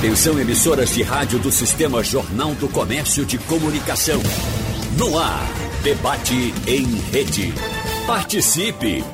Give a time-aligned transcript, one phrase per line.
[0.00, 4.18] Atenção emissoras de rádio do Sistema Jornal do Comércio de Comunicação.
[4.96, 5.46] No ar,
[5.82, 7.52] debate em rede.
[8.06, 9.04] Participe!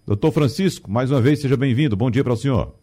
[0.05, 1.95] Doutor Francisco, mais uma vez, seja bem-vindo.
[1.95, 2.75] Bom dia para o senhor.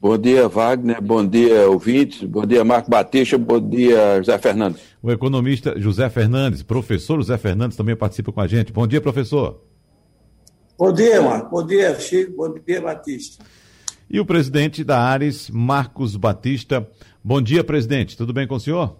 [0.00, 1.00] Bom dia, Wagner.
[1.00, 2.24] Bom dia, ouvintes.
[2.24, 3.38] Bom dia, Marco Batista.
[3.38, 4.82] Bom dia, José Fernandes.
[5.00, 8.72] O economista José Fernandes, professor José Fernandes, também participa com a gente.
[8.72, 9.62] Bom dia, professor.
[10.76, 11.50] Bom dia, Marco.
[11.50, 12.36] Bom dia, Chico.
[12.36, 13.44] Bom dia, Batista.
[14.10, 16.86] E o presidente da Ares, Marcos Batista.
[17.24, 18.16] Bom dia, presidente.
[18.16, 18.96] Tudo bem com o senhor?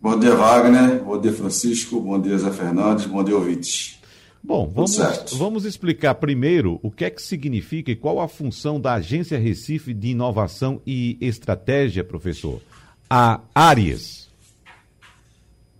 [0.00, 1.00] Bom dia, Wagner.
[1.04, 2.00] Bom dia, Francisco.
[2.00, 3.06] Bom dia, Zé Fernandes.
[3.06, 4.00] Bom dia, ouvintes.
[4.42, 4.98] Bom, vamos,
[5.38, 9.94] vamos explicar primeiro o que é que significa e qual a função da Agência Recife
[9.94, 12.60] de Inovação e Estratégia, professor.
[13.08, 14.28] A Ares.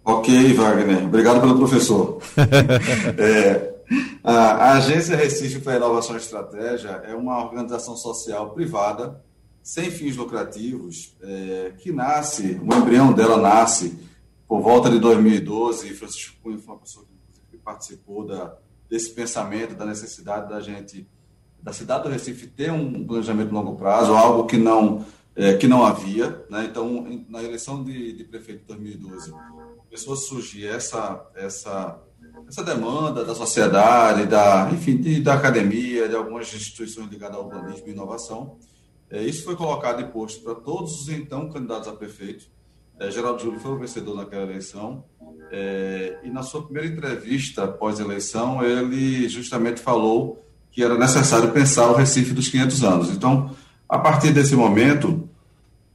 [0.04, 1.04] Ok, Wagner.
[1.04, 2.22] Obrigado pelo professor.
[3.18, 3.74] é,
[4.22, 9.20] a Agência Recife para Inovação e Estratégia é uma organização social privada,
[9.64, 13.98] sem fins lucrativos, é, que nasce, o embrião dela nasce
[14.46, 17.06] por volta de 2012, e Francisco Cunha foi uma pessoa
[17.50, 18.58] que participou da,
[18.90, 21.08] desse pensamento, da necessidade da gente,
[21.62, 25.66] da cidade do Recife ter um planejamento de longo prazo, algo que não, é, que
[25.66, 26.44] não havia.
[26.50, 26.66] Né?
[26.66, 29.32] Então, na eleição de, de prefeito de 2012,
[29.78, 32.02] começou a surgir essa, essa,
[32.46, 37.88] essa demanda da sociedade, da, enfim, de, da academia, de algumas instituições ligadas ao urbanismo
[37.88, 38.58] e inovação.
[39.10, 42.46] É, isso foi colocado e posto para todos os então candidatos a prefeito
[42.98, 45.04] é, Geraldo Júlio foi o vencedor naquela eleição.
[45.50, 51.94] É, e na sua primeira entrevista pós-eleição, ele justamente falou que era necessário pensar o
[51.94, 53.10] Recife dos 500 anos.
[53.10, 53.54] Então,
[53.88, 55.28] a partir desse momento,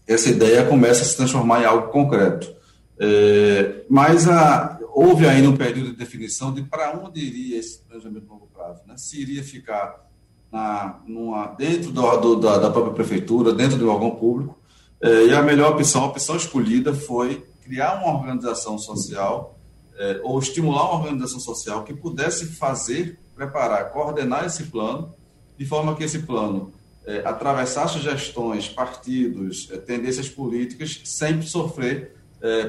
[0.07, 2.53] essa ideia começa a se transformar em algo concreto.
[2.99, 8.23] É, mas a, houve ainda um período de definição de para onde iria esse planejamento
[8.23, 8.81] de longo prazo.
[8.85, 8.95] Né?
[8.97, 10.08] Se iria ficar
[10.51, 14.59] na, numa, dentro do, do, da, da própria prefeitura, dentro do órgão público,
[15.01, 19.57] é, e a melhor opção, a opção escolhida foi criar uma organização social
[19.97, 25.13] é, ou estimular uma organização social que pudesse fazer, preparar, coordenar esse plano,
[25.57, 26.73] de forma que esse plano
[27.05, 32.17] é, atravessasse gestões, partidos, tendências políticas, sem sofrer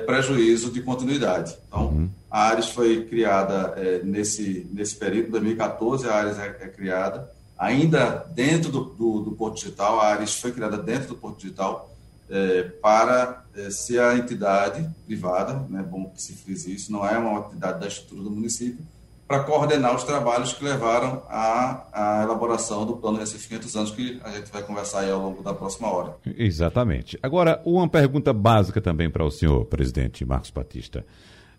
[0.04, 1.56] prejuízo de continuidade.
[1.69, 2.10] Então, uhum.
[2.28, 7.30] a Ares foi criada nesse, nesse período, 2014, a Ares é, é criada,
[7.60, 11.94] ainda dentro do, do, do Porto Digital, a Ares foi criada dentro do Porto Digital,
[12.31, 17.19] é, para é, ser a entidade privada, né, bom que se frise isso, não é
[17.19, 18.82] uma entidade da estrutura do município,
[19.28, 24.20] para coordenar os trabalhos que levaram à, à, elaboração do plano Recife 500 anos, que
[24.25, 26.16] a gente vai conversar aí ao longo da próxima hora.
[26.37, 27.19] Exatamente.
[27.22, 31.04] Agora, uma pergunta básica também para o senhor, presidente Marcos Batista.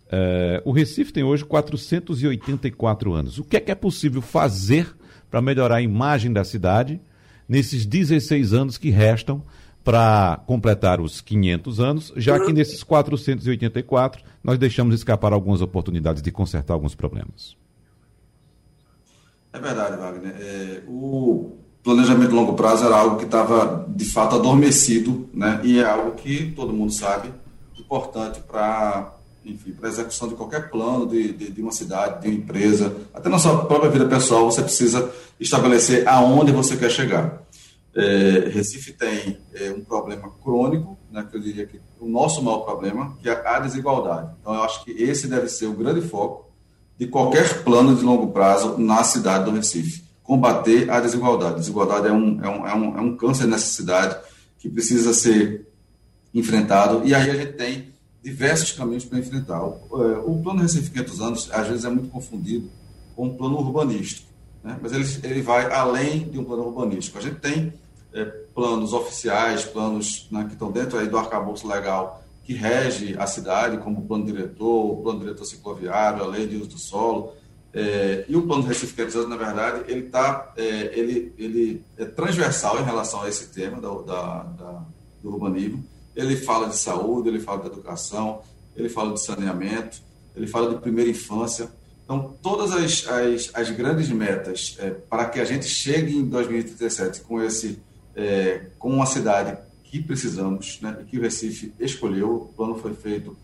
[0.06, 3.38] Uh, o Recife tem hoje 484 anos.
[3.38, 4.94] O que é que é possível fazer
[5.32, 7.00] para melhorar a imagem da cidade
[7.48, 9.42] nesses 16 anos que restam
[9.82, 16.30] para completar os 500 anos, já que nesses 484 nós deixamos escapar algumas oportunidades de
[16.30, 17.56] consertar alguns problemas.
[19.54, 20.34] É verdade, Wagner.
[20.38, 25.62] É, o planejamento de longo prazo era algo que estava, de fato, adormecido, né?
[25.64, 27.32] e é algo que todo mundo sabe,
[27.78, 32.28] importante para enfim, para a execução de qualquer plano de, de, de, uma cidade, de
[32.28, 37.42] uma empresa, até na sua própria vida pessoal, você precisa estabelecer aonde você quer chegar.
[37.94, 42.60] É, Recife tem é, um problema crônico, né, que eu diria que o nosso maior
[42.60, 44.30] problema, que é a desigualdade.
[44.40, 46.50] Então, eu acho que esse deve ser o grande foco
[46.98, 50.04] de qualquer plano de longo prazo na cidade do Recife.
[50.22, 51.56] Combater a desigualdade.
[51.56, 54.16] Desigualdade é um, é um, é um, é um câncer nessa cidade
[54.58, 55.66] que precisa ser
[56.32, 57.91] enfrentado, e aí a gente tem
[58.22, 59.62] diversos caminhos para enfrentar.
[59.62, 62.70] O, é, o plano Recife 500 anos, às vezes, é muito confundido
[63.16, 64.28] com o plano urbanístico,
[64.62, 64.78] né?
[64.80, 67.18] mas ele, ele vai além de um plano urbanístico.
[67.18, 67.72] A gente tem
[68.14, 68.24] é,
[68.54, 73.78] planos oficiais, planos né, que estão dentro aí do arcabouço legal que rege a cidade,
[73.78, 77.34] como o plano diretor, o plano diretor cicloviário, a lei de uso do solo,
[77.74, 82.78] É, e o plano Recife Quer na verdade, ele, tá, é, ele, ele é transversal
[82.78, 84.84] em relação a esse tema da, da, da,
[85.22, 85.82] do urbanismo.
[86.14, 88.42] Ele fala de saúde, ele fala de educação,
[88.76, 90.02] ele fala de saneamento,
[90.34, 91.70] ele fala de primeira infância.
[92.04, 97.20] Então, todas as, as, as grandes metas é, para que a gente chegue em 2037
[97.22, 97.78] com, esse,
[98.14, 102.94] é, com uma cidade que precisamos, né, e que o Recife escolheu, o plano foi
[102.94, 103.36] feito,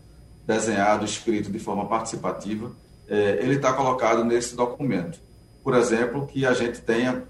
[0.45, 2.71] desenhado, escrito de forma participativa,
[3.07, 5.19] é, ele está colocado nesse documento.
[5.63, 7.23] Por exemplo, que a gente tenha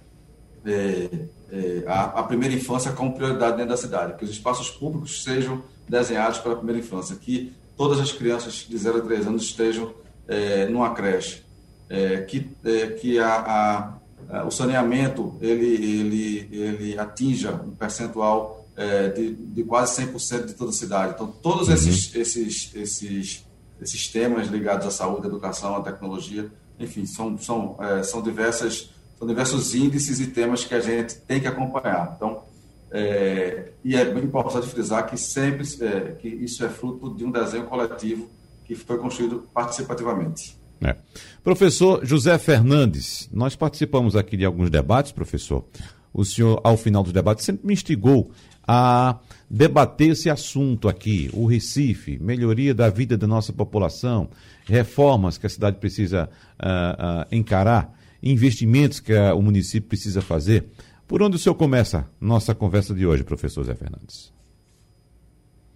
[0.69, 1.09] é,
[1.51, 5.63] é, a, a, primeira infância como prioridade dentro da cidade, que os espaços públicos sejam
[5.87, 9.93] desenhados para a primeira infância, que todas as crianças de 0 a 3 anos estejam
[10.27, 11.43] é, numa creche,
[11.89, 13.97] é, que, é, que a,
[14.29, 20.53] a, o saneamento ele, ele, ele atinja um percentual é, de, de quase 100% de
[20.53, 21.13] toda a cidade.
[21.15, 21.73] Então, todos uhum.
[21.73, 23.45] esses, esses, esses,
[23.81, 29.27] esses temas ligados à saúde, à educação, à tecnologia, enfim, são, são, são, diversas, são
[29.27, 32.13] diversos índices e temas que a gente tem que acompanhar.
[32.15, 32.41] Então,
[32.89, 37.31] é, e é bem importante frisar que sempre é, que isso é fruto de um
[37.31, 38.29] desenho coletivo
[38.63, 40.57] que foi construído participativamente.
[40.81, 40.95] É.
[41.43, 45.65] Professor José Fernandes, nós participamos aqui de alguns debates, professor.
[46.13, 48.31] O senhor, ao final dos debates, sempre me instigou
[48.65, 49.19] a
[49.49, 54.29] debater esse assunto aqui, o Recife, melhoria da vida da nossa população,
[54.65, 56.29] reformas que a cidade precisa
[56.59, 60.65] uh, uh, encarar, investimentos que uh, o município precisa fazer.
[61.07, 64.31] Por onde o senhor começa nossa conversa de hoje, professor Zé Fernandes?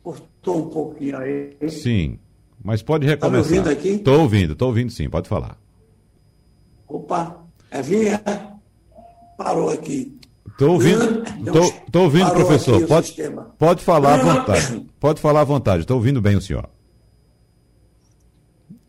[0.03, 1.55] Cortou um pouquinho aí.
[1.69, 2.19] Sim,
[2.63, 3.41] mas pode recomeçar.
[3.41, 3.89] Está me ouvindo aqui?
[3.95, 5.57] Estou ouvindo, estou ouvindo sim, pode falar.
[6.87, 8.21] Opa, é vinha,
[9.37, 10.17] parou aqui.
[10.47, 11.23] Estou ouvindo,
[11.91, 12.85] tô, ouvindo professor.
[12.85, 13.15] Pode,
[13.57, 14.85] pode falar à vontade.
[14.99, 16.69] Pode falar à vontade, estou ouvindo bem o senhor.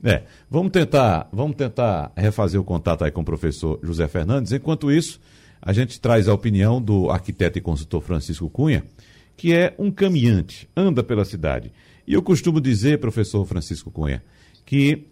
[0.05, 4.53] É, vamos tentar, vamos tentar refazer o contato aí com o professor José Fernandes.
[4.53, 5.19] Enquanto isso,
[5.62, 8.85] a gente traz a opinião do arquiteto e consultor Francisco Cunha,
[9.35, 11.73] que é um caminhante, anda pela cidade.
[12.06, 14.23] E eu costumo dizer, professor Francisco Cunha,
[14.67, 15.06] que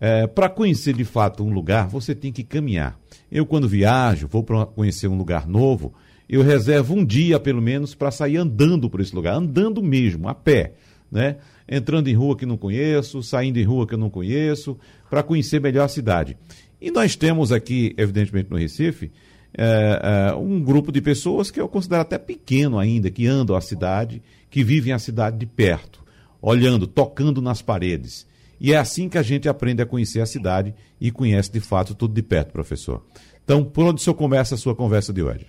[0.00, 2.96] é, para conhecer de fato um lugar, você tem que caminhar.
[3.32, 5.92] Eu, quando viajo, vou para conhecer um lugar novo,
[6.28, 10.34] eu reservo um dia, pelo menos, para sair andando por esse lugar, andando mesmo, a
[10.34, 10.74] pé,
[11.10, 11.36] né?
[11.68, 14.78] Entrando em rua que não conheço, saindo em rua que eu não conheço,
[15.10, 16.36] para conhecer melhor a cidade.
[16.80, 19.10] E nós temos aqui, evidentemente, no Recife,
[19.56, 23.60] é, é, um grupo de pessoas que eu considero até pequeno ainda, que andam a
[23.60, 26.04] cidade, que vivem a cidade de perto,
[26.40, 28.26] olhando, tocando nas paredes.
[28.60, 31.94] E é assim que a gente aprende a conhecer a cidade e conhece de fato
[31.94, 33.02] tudo de perto, professor.
[33.44, 35.46] Então, por onde o senhor começa a sua conversa de hoje?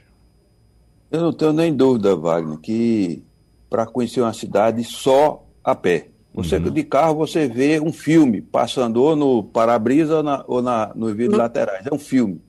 [1.10, 3.24] Eu não tenho nem dúvida, Wagner, que
[3.70, 6.08] para conhecer uma cidade só a pé.
[6.34, 6.72] Você uhum.
[6.72, 11.14] de carro, você vê um filme passando ou no para-brisa ou, na, ou na, nos
[11.14, 11.44] vidros uhum.
[11.44, 11.86] laterais.
[11.86, 12.42] É um filme.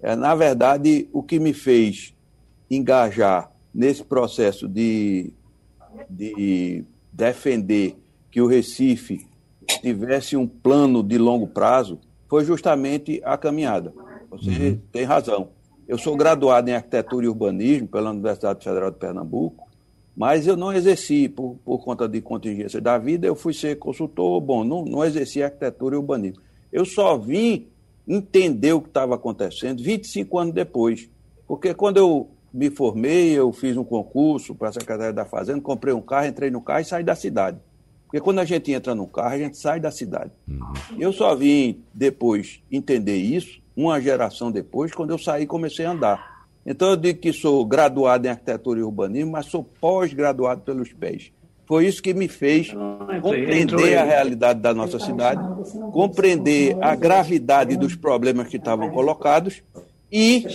[0.00, 2.14] É, na verdade, o que me fez
[2.70, 5.32] engajar nesse processo de,
[6.08, 7.96] de defender
[8.30, 9.26] que o Recife
[9.80, 11.98] tivesse um plano de longo prazo
[12.28, 13.92] foi justamente a caminhada.
[14.30, 14.80] Você uhum.
[14.92, 15.48] tem razão.
[15.88, 19.66] Eu sou graduado em arquitetura e urbanismo pela Universidade Federal de Pernambuco,
[20.16, 24.40] mas eu não exerci, por, por conta de contingência da vida, eu fui ser consultor,
[24.40, 26.42] bom, não, não exerci arquitetura e urbanismo.
[26.70, 27.66] Eu só vim
[28.06, 31.08] entender o que estava acontecendo 25 anos depois.
[31.46, 35.94] Porque quando eu me formei, eu fiz um concurso para a Secretaria da Fazenda, comprei
[35.94, 37.58] um carro, entrei no carro e saí da cidade.
[38.06, 40.30] Porque quando a gente entra no carro, a gente sai da cidade.
[40.46, 40.72] Uhum.
[40.98, 45.92] Eu só vim depois entender isso, uma geração depois, quando eu saí e comecei a
[45.92, 46.31] andar.
[46.64, 51.32] Então eu digo que sou graduado em arquitetura e urbanismo, mas sou pós-graduado pelos pés.
[51.66, 52.72] Foi isso que me fez
[53.22, 55.40] compreender a realidade da nossa cidade,
[55.92, 59.62] compreender a gravidade dos problemas que estavam colocados
[60.10, 60.46] e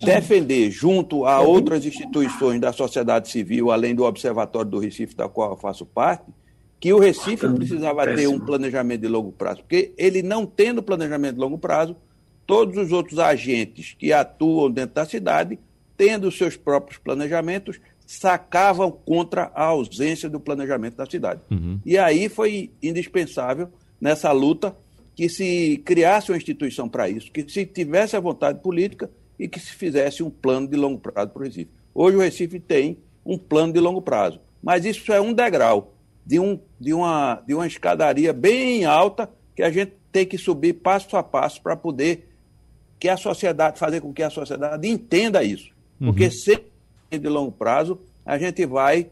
[0.00, 5.52] defender, junto a outras instituições da sociedade civil, além do Observatório do Recife, da qual
[5.52, 6.24] eu faço parte,
[6.78, 11.34] que o Recife precisava ter um planejamento de longo prazo, porque ele não tendo planejamento
[11.34, 11.96] de longo prazo,
[12.46, 15.58] todos os outros agentes que atuam dentro da cidade,
[15.96, 21.40] tendo seus próprios planejamentos, sacavam contra a ausência do planejamento da cidade.
[21.50, 21.80] Uhum.
[21.84, 23.68] E aí foi indispensável
[24.00, 24.76] nessa luta
[25.14, 29.58] que se criasse uma instituição para isso, que se tivesse a vontade política e que
[29.58, 31.70] se fizesse um plano de longo prazo para o Recife.
[31.94, 35.94] Hoje o Recife tem um plano de longo prazo, mas isso é um degrau
[36.26, 40.74] de, um, de, uma, de uma escadaria bem alta que a gente tem que subir
[40.74, 42.33] passo a passo para poder
[43.04, 45.68] que a sociedade, fazer com que a sociedade entenda isso.
[46.00, 46.06] Uhum.
[46.06, 46.64] Porque sempre
[47.10, 49.10] de longo prazo, a gente vai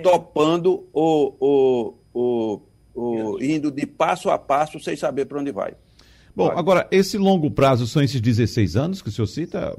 [0.00, 2.60] topando o, o, o,
[2.94, 5.74] o, indo de passo a passo sem saber para onde vai.
[6.36, 9.76] Bom, agora, esse longo prazo são esses 16 anos que o senhor cita?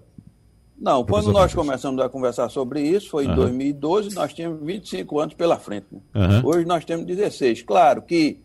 [0.78, 3.36] Não, quando nós começamos a conversar sobre isso, foi em uhum.
[3.36, 5.88] 2012, nós tínhamos 25 anos pela frente.
[5.90, 6.02] Né?
[6.14, 6.48] Uhum.
[6.50, 7.62] Hoje nós temos 16.
[7.62, 8.42] Claro que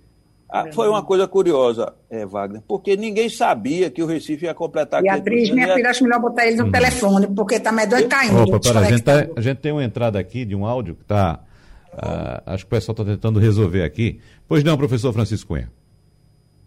[0.52, 5.00] ah, foi uma coisa curiosa, é, Wagner, porque ninguém sabia que o Recife ia completar...
[5.00, 5.74] Beatriz, minha ia...
[5.74, 6.70] filha, acho melhor botar eles no uhum.
[6.70, 8.42] telefone, porque tá medonho caindo.
[8.42, 11.02] Opa, pera, a, gente tá, a gente tem uma entrada aqui de um áudio que
[11.02, 11.40] está...
[11.96, 14.20] Ah, acho que o pessoal está tentando resolver aqui.
[14.46, 15.70] Pois não, professor Francisco Cunha.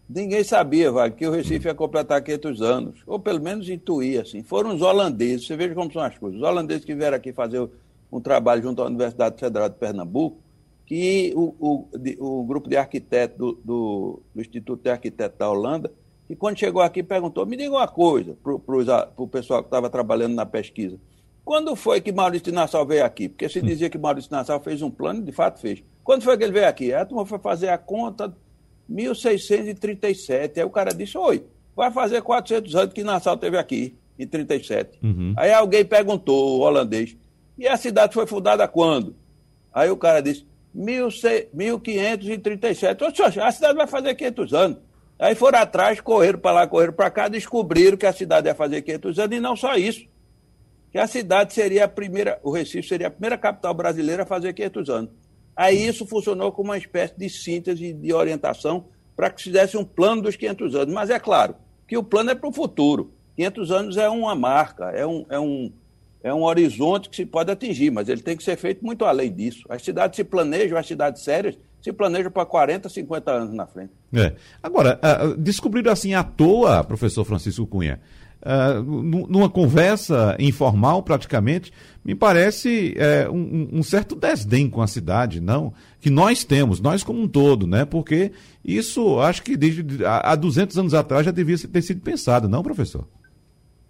[0.10, 4.42] Ninguém sabia, Wagner, que o Recife ia completar 500 anos, ou pelo menos intuía, assim.
[4.42, 6.40] Foram os holandeses, você veja como são as coisas.
[6.40, 7.68] Os holandeses que vieram aqui fazer
[8.12, 10.45] um trabalho junto à Universidade Federal de Pernambuco,
[10.86, 11.90] que o, o,
[12.20, 15.92] o grupo de arquitetos do, do, do, Instituto de Arquitetos da Holanda,
[16.28, 20.36] que quando chegou aqui perguntou, me diga uma coisa para o pessoal que estava trabalhando
[20.36, 21.00] na pesquisa.
[21.44, 23.30] Quando foi que Maurício de Nassau veio aqui?
[23.30, 25.84] Porque se dizia que Maurício de Nassau fez um plano, de fato fez.
[26.04, 26.92] Quando foi que ele veio aqui?
[26.92, 28.36] A turma foi fazer a conta
[28.90, 30.60] 1637.
[30.60, 35.00] Aí o cara disse: Oi, vai fazer 400 anos que Nassau teve aqui, em 37.
[35.04, 35.34] Uhum.
[35.38, 37.16] Aí alguém perguntou, o holandês,
[37.58, 39.16] e a cidade foi fundada quando?
[39.72, 43.04] Aí o cara disse: 1537.
[43.04, 44.78] Oxe, a cidade vai fazer 500 anos.
[45.18, 48.82] Aí foram atrás, correram para lá, correram para cá, descobriram que a cidade ia fazer
[48.82, 50.06] 500 anos, e não só isso.
[50.92, 54.52] Que a cidade seria a primeira, o Recife seria a primeira capital brasileira a fazer
[54.54, 55.12] 500 anos.
[55.56, 59.86] Aí isso funcionou como uma espécie de síntese de orientação para que se fizesse um
[59.86, 60.94] plano dos 500 anos.
[60.94, 61.56] Mas é claro
[61.88, 63.14] que o plano é para o futuro.
[63.38, 65.72] 500 anos é uma marca, é um, é, um,
[66.26, 69.32] é um horizonte que se pode atingir, mas ele tem que ser feito muito além
[69.32, 69.64] disso.
[69.70, 73.92] As cidades se planejam, as cidades sérias se planejam para 40, 50 anos na frente.
[74.12, 74.34] É.
[74.64, 78.02] Agora, uh, descobriram assim à toa, professor Francisco Cunha,
[78.42, 78.82] uh,
[79.30, 81.72] numa conversa informal praticamente,
[82.04, 85.74] me parece é, um, um, certo desdém com a cidade, não?
[86.02, 87.86] Que nós temos, nós como um todo, né?
[87.86, 88.32] Porque
[88.64, 93.08] isso, acho que desde há 200 anos atrás já devia ter sido pensado, não, professor?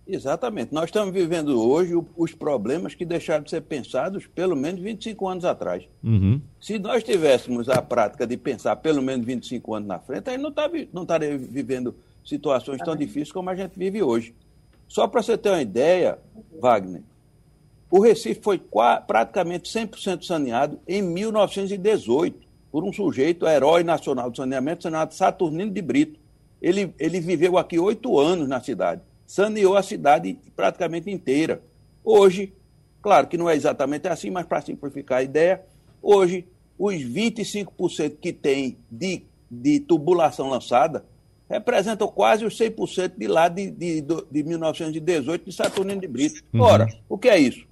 [0.08, 0.74] Exatamente.
[0.74, 5.46] Nós estamos vivendo hoje os problemas que deixaram de ser pensados pelo menos 25 anos
[5.46, 5.84] atrás.
[6.04, 6.40] Uhum.
[6.62, 10.52] Se nós tivéssemos a prática de pensar pelo menos 25 anos na frente, aí não,
[10.52, 14.36] tá, não estaria vivendo situações tão difíceis como a gente vive hoje.
[14.88, 16.20] Só para você ter uma ideia,
[16.60, 17.02] Wagner,
[17.90, 18.62] o Recife foi
[19.08, 25.82] praticamente 100% saneado em 1918 por um sujeito, herói nacional do saneamento, chamado Saturnino de
[25.82, 26.20] Brito.
[26.62, 31.62] Ele, ele viveu aqui oito anos na cidade, saneou a cidade praticamente inteira.
[32.04, 32.54] Hoje,
[33.02, 35.64] claro que não é exatamente assim, mas para simplificar a ideia,
[36.02, 41.06] hoje os 25% que tem de, de tubulação lançada
[41.50, 46.42] representam quase os 100% de lá de, de, de 1918 de Saturnino de Brito.
[46.54, 46.62] Uhum.
[46.62, 47.66] Ora, o que é isso?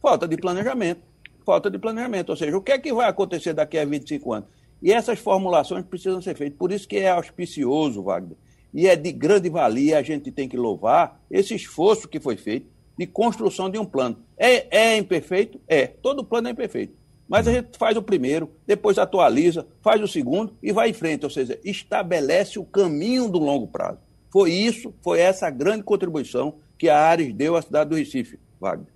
[0.00, 1.02] Falta de planejamento.
[1.44, 2.30] Falta de planejamento.
[2.30, 4.48] Ou seja, o que é que vai acontecer daqui a 25 anos?
[4.82, 6.58] E essas formulações precisam ser feitas.
[6.58, 8.36] Por isso que é auspicioso, Wagner.
[8.72, 12.66] E é de grande valia, a gente tem que louvar esse esforço que foi feito
[12.96, 14.18] de construção de um plano.
[14.36, 15.60] É, é imperfeito?
[15.66, 15.86] É.
[15.86, 16.94] Todo plano é imperfeito.
[17.28, 21.24] Mas a gente faz o primeiro, depois atualiza, faz o segundo e vai em frente,
[21.24, 23.98] ou seja, estabelece o caminho do longo prazo.
[24.30, 28.92] Foi isso, foi essa grande contribuição que a Ares deu à cidade do Recife, Wagner.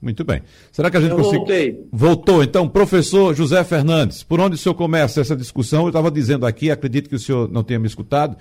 [0.00, 0.42] Muito bem.
[0.72, 1.40] Será que a gente conseguiu?
[1.40, 1.88] Voltei.
[1.92, 2.42] Voltou.
[2.42, 5.82] Então, professor José Fernandes, por onde o senhor começa essa discussão?
[5.82, 8.36] Eu estava dizendo aqui, acredito que o senhor não tenha me escutado,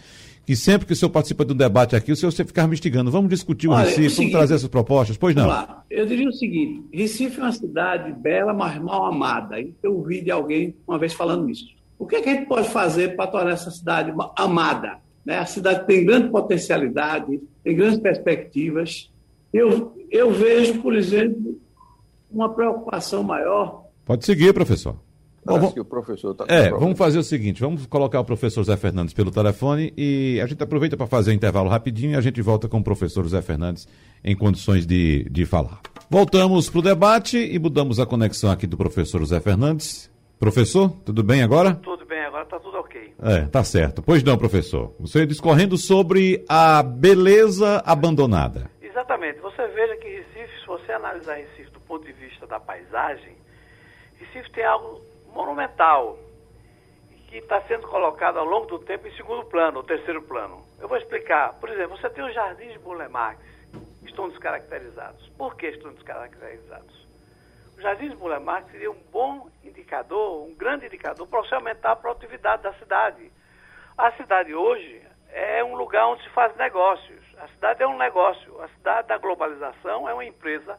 [0.49, 2.73] que sempre que o senhor participa de um debate aqui, o senhor sempre ficar me
[2.73, 3.11] instigando.
[3.11, 5.45] Vamos discutir o Olha, Recife, o seguinte, vamos trazer essas propostas, pois não?
[5.45, 5.83] Lá.
[5.87, 9.57] Eu diria o seguinte: Recife é uma cidade bela, mas mal amada.
[9.83, 11.65] Eu ouvi de alguém uma vez falando isso.
[11.99, 14.97] O que, é que a gente pode fazer para tornar essa cidade amada?
[15.23, 15.37] Né?
[15.37, 19.11] A cidade tem grande potencialidade, tem grandes perspectivas.
[19.53, 21.61] Eu, eu vejo, por exemplo,
[22.31, 23.83] uma preocupação maior.
[24.03, 24.95] Pode seguir, professor.
[25.45, 28.75] Parece que o professor está É, vamos fazer o seguinte: vamos colocar o professor Zé
[28.77, 32.41] Fernandes pelo telefone e a gente aproveita para fazer um intervalo rapidinho e a gente
[32.41, 33.87] volta com o professor Zé Fernandes
[34.23, 35.79] em condições de, de falar.
[36.09, 40.09] Voltamos para o debate e mudamos a conexão aqui do professor Zé Fernandes.
[40.39, 41.75] Professor, tudo bem agora?
[41.75, 43.13] Tudo bem, agora está tudo ok.
[43.21, 44.01] É, tá certo.
[44.01, 44.93] Pois não, professor.
[44.99, 48.71] Você discorrendo sobre a beleza abandonada.
[48.81, 49.39] Exatamente.
[49.41, 53.35] Você veja que Recife, se você analisar Recife do ponto de vista da paisagem,
[54.17, 55.01] Recife tem algo
[55.39, 56.17] monumental
[57.29, 60.65] que está sendo colocado ao longo do tempo em segundo plano, ou terceiro plano.
[60.81, 61.53] Eu vou explicar.
[61.59, 63.39] Por exemplo, você tem os jardins de Marx,
[64.01, 65.29] que estão descaracterizados.
[65.37, 67.07] Por que estão descaracterizados?
[67.77, 71.95] Os jardins de Marx seria um bom indicador, um grande indicador para você aumentar a
[71.95, 73.31] produtividade da cidade.
[73.97, 77.23] A cidade hoje é um lugar onde se faz negócios.
[77.37, 78.59] A cidade é um negócio.
[78.61, 80.77] A cidade da globalização é uma empresa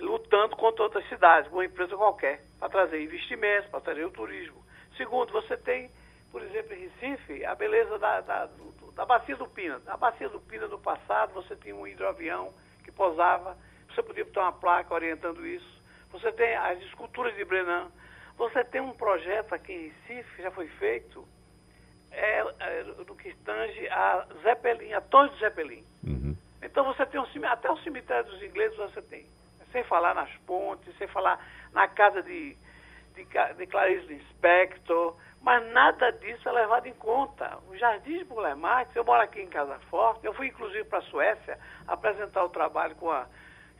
[0.00, 4.62] lutando contra outras cidades, uma empresa qualquer, para trazer investimentos, para trazer o turismo.
[4.96, 5.90] Segundo, você tem,
[6.30, 8.48] por exemplo, em Recife, a beleza da, da,
[8.94, 9.80] da Bacia do Pina.
[9.86, 12.52] A Bacia do Pina no passado, você tinha um hidroavião
[12.84, 13.56] que pousava,
[13.88, 15.78] você podia ter uma placa orientando isso.
[16.10, 17.90] Você tem as esculturas de Brenan.
[18.36, 21.26] Você tem um projeto aqui em Recife, que já foi feito,
[22.10, 25.84] é, é, no que tange a Zeppelin, a Torre do Zeppelin.
[26.04, 26.36] Uhum.
[26.62, 29.26] Então você tem um até o cemitério dos ingleses você tem.
[29.78, 31.38] Sem falar nas pontes, sem falar
[31.72, 32.56] na casa de,
[33.14, 37.58] de, de Clarice Lispector, mas nada disso é levado em conta.
[37.68, 41.02] O Jardim de Marx, eu moro aqui em Casa Forte, eu fui inclusive para a
[41.02, 41.56] Suécia
[41.86, 43.28] apresentar o trabalho com a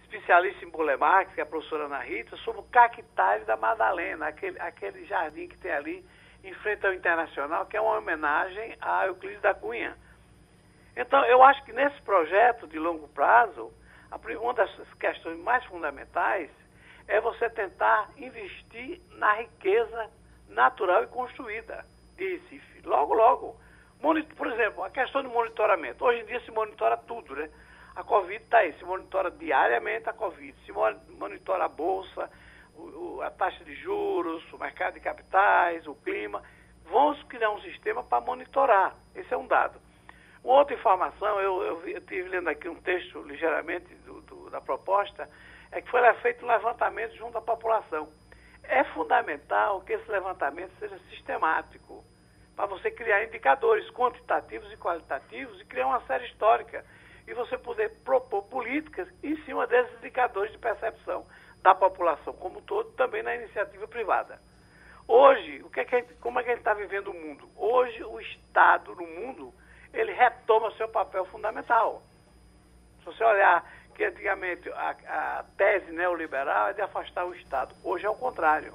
[0.02, 4.28] especialista em Burle Marx, que é a professora Ana Rita, sobre o cactário da Madalena,
[4.28, 6.06] aquele, aquele jardim que tem ali
[6.44, 9.96] em frente ao Internacional, que é uma homenagem a Euclides da Cunha.
[10.96, 13.72] Então, eu acho que nesse projeto de longo prazo,
[14.40, 16.50] uma das questões mais fundamentais
[17.06, 20.10] é você tentar investir na riqueza
[20.48, 21.84] natural e construída
[22.16, 22.82] de Recife.
[22.84, 23.56] Logo, logo.
[24.36, 26.04] Por exemplo, a questão do monitoramento.
[26.04, 27.50] Hoje em dia se monitora tudo, né?
[27.96, 30.72] A Covid está aí, se monitora diariamente a Covid, se
[31.18, 32.30] monitora a Bolsa,
[33.24, 36.42] a taxa de juros, o mercado de capitais, o clima.
[36.84, 38.94] Vamos criar um sistema para monitorar.
[39.16, 39.80] Esse é um dado.
[40.44, 43.92] Uma outra informação, eu, eu, eu tive lendo aqui um texto ligeiramente
[44.50, 45.28] da proposta,
[45.70, 48.08] é que foi feito um levantamento junto à população.
[48.64, 52.04] É fundamental que esse levantamento seja sistemático,
[52.54, 56.84] para você criar indicadores quantitativos e qualitativos e criar uma série histórica.
[57.26, 61.26] E você poder propor políticas em cima desses indicadores de percepção
[61.62, 64.40] da população como um todo, também na iniciativa privada.
[65.06, 67.48] Hoje, o que é que gente, como é que a gente está vivendo o mundo?
[67.56, 69.54] Hoje, o Estado no mundo,
[69.92, 72.02] ele retoma seu papel fundamental.
[72.98, 73.64] Se você olhar
[73.98, 77.74] que antigamente a, a tese neoliberal é de afastar o Estado.
[77.82, 78.72] Hoje é o contrário.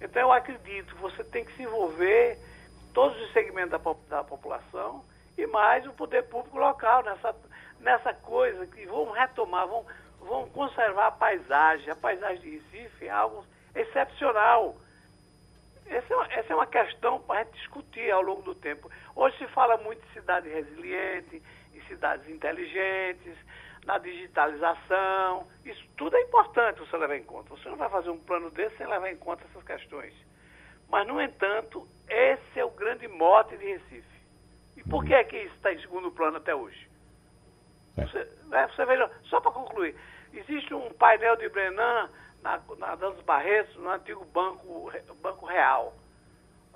[0.00, 2.38] Então eu acredito que você tem que se envolver
[2.94, 3.78] todos os segmentos da,
[4.08, 5.04] da população
[5.36, 7.34] e mais o poder público local nessa,
[7.80, 9.84] nessa coisa que vão retomar, vão,
[10.20, 11.90] vão conservar a paisagem.
[11.90, 13.44] A paisagem de Recife é algo
[13.74, 14.76] excepcional.
[15.86, 18.88] Essa é uma, essa é uma questão para a gente discutir ao longo do tempo.
[19.16, 21.42] Hoje se fala muito de cidade resiliente,
[21.74, 23.36] em cidades inteligentes,
[23.84, 25.46] na digitalização.
[25.64, 27.50] Isso tudo é importante você levar em conta.
[27.50, 30.14] Você não vai fazer um plano desse sem levar em conta essas questões.
[30.88, 34.22] Mas, no entanto, esse é o grande mote de Recife.
[34.76, 36.88] E por que é que isso está em segundo plano até hoje?
[37.96, 38.04] É.
[38.04, 39.96] Você, né, você veja, só para concluir,
[40.32, 42.10] existe um painel de Brenan
[42.42, 44.90] na, na Dança Barretos, no antigo Banco,
[45.22, 45.94] banco Real.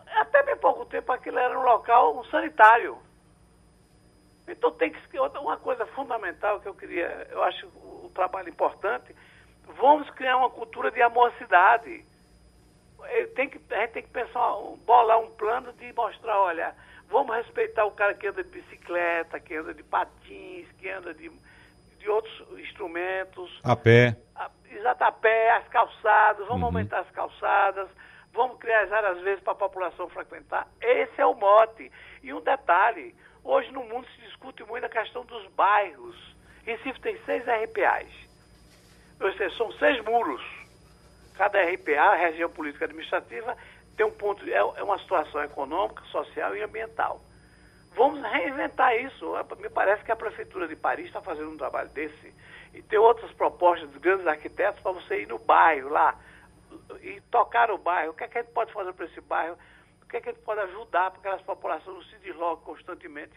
[0.06, 2.98] Até bem pouco tempo aquilo era um local sanitário.
[4.48, 5.00] Então tem que
[5.46, 9.14] uma coisa fundamental que eu queria, eu acho o trabalho importante,
[9.78, 12.04] vamos criar uma cultura de amorosidade.
[13.36, 16.74] Tem que, a gente tem que pensar, bolar um plano de mostrar, olha,
[17.08, 21.30] vamos respeitar o cara que anda de bicicleta, que anda de patins, que anda de,
[21.98, 23.60] de outros instrumentos.
[23.62, 24.16] A pé.
[24.34, 26.66] A, exato, a pé, as calçadas, vamos uhum.
[26.66, 27.88] aumentar as calçadas,
[28.32, 30.66] vamos criar as áreas vezes para a população frequentar.
[30.80, 31.92] Esse é o mote.
[32.22, 33.14] E um detalhe,
[33.46, 36.16] Hoje no mundo se discute muito a questão dos bairros.
[36.64, 38.08] Recife tem seis RPAs.
[39.20, 40.42] Ou seja, são seis muros.
[41.36, 43.56] Cada RPA, região política administrativa,
[43.96, 47.20] tem um ponto, é, é uma situação econômica, social e ambiental.
[47.94, 49.32] Vamos reinventar isso.
[49.60, 52.34] Me parece que a Prefeitura de Paris está fazendo um trabalho desse.
[52.74, 56.18] E tem outras propostas de grandes arquitetos para você ir no bairro lá
[57.00, 58.10] e tocar o bairro.
[58.10, 59.56] O que, é que a gente pode fazer para esse bairro?
[60.06, 63.32] O que, é que gente pode ajudar para que aquelas populações não se deslocam constantemente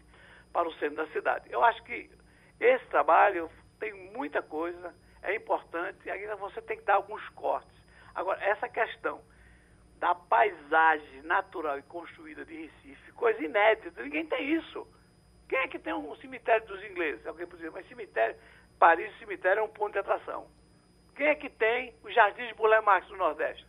[0.53, 1.51] para o centro da cidade.
[1.51, 2.10] Eu acho que
[2.60, 7.71] esse trabalho tem muita coisa, é importante, ainda você tem que dar alguns cortes.
[8.13, 9.19] Agora, essa questão
[9.99, 14.88] da paisagem natural e construída de Recife, coisa inédita, ninguém tem isso.
[15.47, 17.25] Quem é que tem um cemitério dos ingleses?
[17.25, 18.36] Alguém pode dizer, mas cemitério,
[18.77, 20.47] Paris, cemitério é um ponto de atração.
[21.15, 23.67] Quem é que tem os jardins de Boulé Marx do Nordeste?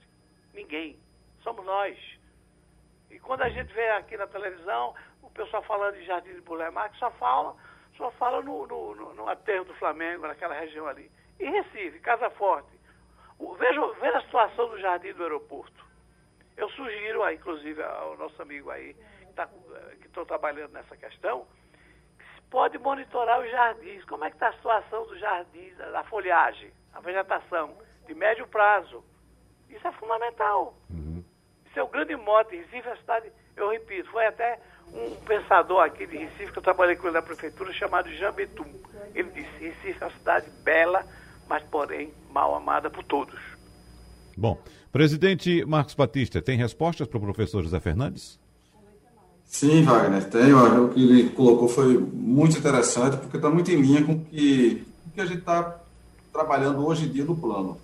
[0.52, 0.98] Ninguém.
[1.42, 2.19] Somos nós.
[3.10, 6.70] E quando a gente vê aqui na televisão, o pessoal falando de Jardim de Bulé
[6.70, 7.56] Marques, só fala,
[7.96, 11.10] só fala no, no, no, no aterro do Flamengo, naquela região ali.
[11.38, 12.78] E Recife, Casa Forte.
[13.38, 15.84] O, veja, veja a situação do Jardim do Aeroporto.
[16.56, 19.48] Eu sugiro, aí, inclusive, ao nosso amigo aí, que tá,
[20.04, 21.46] estou trabalhando nessa questão,
[22.18, 24.04] que se pode monitorar os jardins.
[24.04, 29.02] Como é que está a situação dos jardins, da folhagem, a vegetação, de médio prazo.
[29.68, 30.74] Isso é fundamental.
[30.90, 31.09] Uhum.
[31.74, 34.58] Seu grande mote, Recife é a cidade, eu repito, foi até
[34.92, 38.66] um pensador aqui de Recife, que eu trabalhei com ele na prefeitura, chamado Jean Betum.
[39.14, 41.04] Ele disse, Recife é uma cidade bela,
[41.48, 43.38] mas porém mal amada por todos.
[44.36, 44.58] Bom,
[44.90, 48.40] presidente Marcos Batista, tem respostas para o professor José Fernandes?
[49.44, 50.54] Sim, Wagner, tem.
[50.54, 54.86] O que ele colocou foi muito interessante, porque está muito em linha com o que,
[55.06, 55.80] o que a gente está
[56.32, 57.76] trabalhando hoje em dia no plano.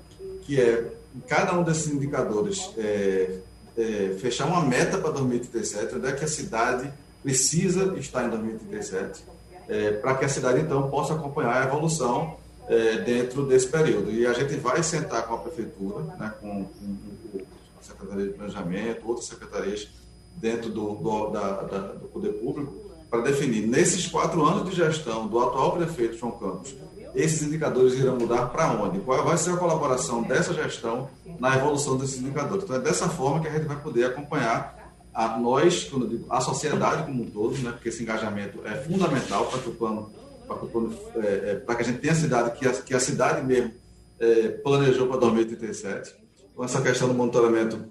[0.43, 0.91] que é,
[1.27, 3.39] cada um desses indicadores, é,
[3.77, 9.23] é, fechar uma meta para 2037, onde é que a cidade precisa estar em 2037,
[9.67, 14.11] é, para que a cidade, então, possa acompanhar a evolução é, dentro desse período.
[14.11, 17.39] E a gente vai sentar com a prefeitura, né, com, com
[17.79, 19.89] a Secretaria de Planejamento, outras secretarias
[20.37, 22.73] dentro do, do, da, da, do Poder Público,
[23.09, 26.73] para definir, nesses quatro anos de gestão do atual prefeito João Campos,
[27.15, 28.99] esses indicadores irão mudar para onde?
[28.99, 32.63] Qual vai ser a colaboração dessa gestão na evolução desses indicadores?
[32.63, 34.81] Então, é dessa forma que a gente vai poder acompanhar
[35.13, 39.45] a nós, quando digo, a sociedade como um todo, né, porque esse engajamento é fundamental
[39.47, 40.09] para que o plano,
[40.47, 42.71] para que, o plano, é, é, para que a gente tenha a cidade, que a,
[42.71, 43.73] que a cidade mesmo
[44.19, 46.15] é, planejou para 2037.
[46.53, 47.83] Então, essa questão do monitoramento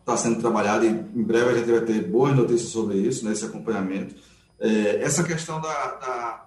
[0.00, 3.44] está sendo trabalhada e em breve a gente vai ter boas notícias sobre isso, nesse
[3.44, 4.14] né, acompanhamento.
[4.60, 6.46] É, essa questão da, da,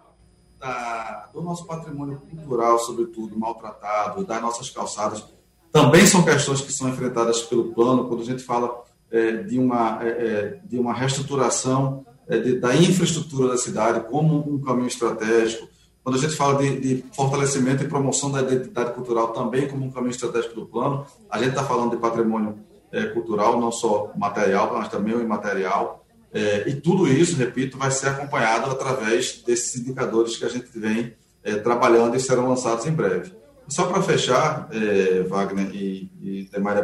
[0.60, 5.24] da, do nosso patrimônio cultural, sobretudo, maltratado, das nossas calçadas,
[5.72, 10.00] também são questões que são enfrentadas pelo plano, quando a gente fala é, de, uma,
[10.04, 15.68] é, é de uma reestruturação é, de, da infraestrutura da cidade como um caminho estratégico,
[16.04, 19.92] quando a gente fala de, de, fortalecimento e promoção da identidade cultural também como um
[19.92, 22.58] caminho estratégico do plano, a gente está falando de patrimônio
[22.92, 26.06] é, cultural, não só material, mas também o imaterial.
[26.38, 31.16] É, e tudo isso, repito, vai ser acompanhado através desses indicadores que a gente vem
[31.44, 33.34] é, trabalhando e serão lançados em breve.
[33.68, 36.78] Só para fechar, é, Wagner e, e demais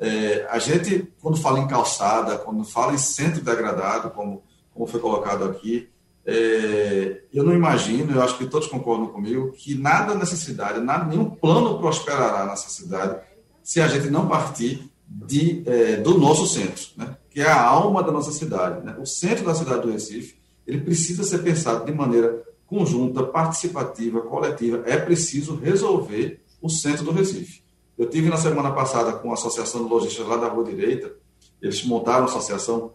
[0.00, 4.98] é, a gente, quando fala em calçada, quando fala em centro degradado, como, como foi
[4.98, 5.90] colocado aqui,
[6.24, 11.04] é, eu não imagino, eu acho que todos concordam comigo, que nada nessa cidade, nada,
[11.04, 13.20] nenhum plano prosperará nessa cidade
[13.62, 17.14] se a gente não partir de, é, do nosso centro, né?
[17.30, 18.84] Que é a alma da nossa cidade.
[18.84, 18.96] Né?
[18.98, 20.36] O centro da cidade do Recife,
[20.66, 24.82] ele precisa ser pensado de maneira conjunta, participativa, coletiva.
[24.86, 27.62] É preciso resolver o centro do Recife.
[27.96, 31.12] Eu tive na semana passada com a Associação de Lojistas lá da Rua Direita,
[31.60, 32.94] eles montaram a associação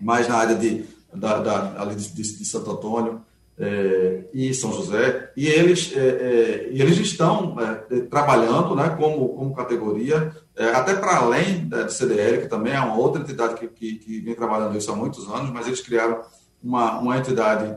[0.00, 3.24] mais na área de, da, da, de, de Santo Antônio,
[3.60, 9.54] é, e São José, e eles, é, é, eles estão é, trabalhando né, como, como
[9.54, 13.94] categoria, é, até para além da CDL, que também é uma outra entidade que, que,
[13.96, 16.20] que, vem trabalhando isso há muitos anos, mas eles criaram
[16.62, 17.76] uma, uma entidade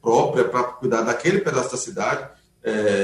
[0.00, 2.28] própria para cuidar daquele pedaço da cidade,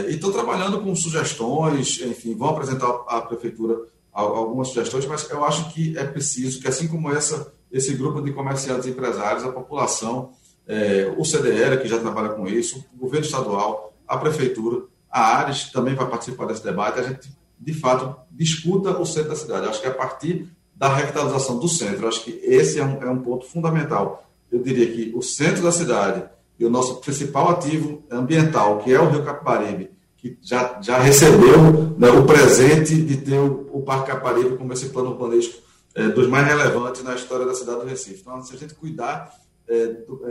[0.09, 3.77] e estão trabalhando com sugestões, enfim, vão apresentar à prefeitura
[4.13, 8.33] algumas sugestões, mas eu acho que é preciso que, assim como essa, esse grupo de
[8.33, 10.33] comerciantes e empresários, a população
[10.69, 15.73] é, o CDL, que já trabalha com isso, o governo estadual, a prefeitura, a Ares
[15.73, 17.01] também vai participar desse debate.
[17.01, 19.67] A gente, de fato, discuta o centro da cidade.
[19.67, 23.19] Acho que a partir da revitalização do centro, acho que esse é um, é um
[23.19, 24.31] ponto fundamental.
[24.53, 26.23] Eu diria que o centro da cidade
[26.59, 31.95] e o nosso principal ativo ambiental, que é o Rio Capibaribe, que já, já recebeu
[31.97, 35.63] né, o presente de ter o, o Parque Capibaribe como esse plano urbanístico
[35.95, 38.21] é, dos mais relevantes na história da cidade do Recife.
[38.21, 39.33] Então, se a gente cuidar
[39.71, 39.83] é,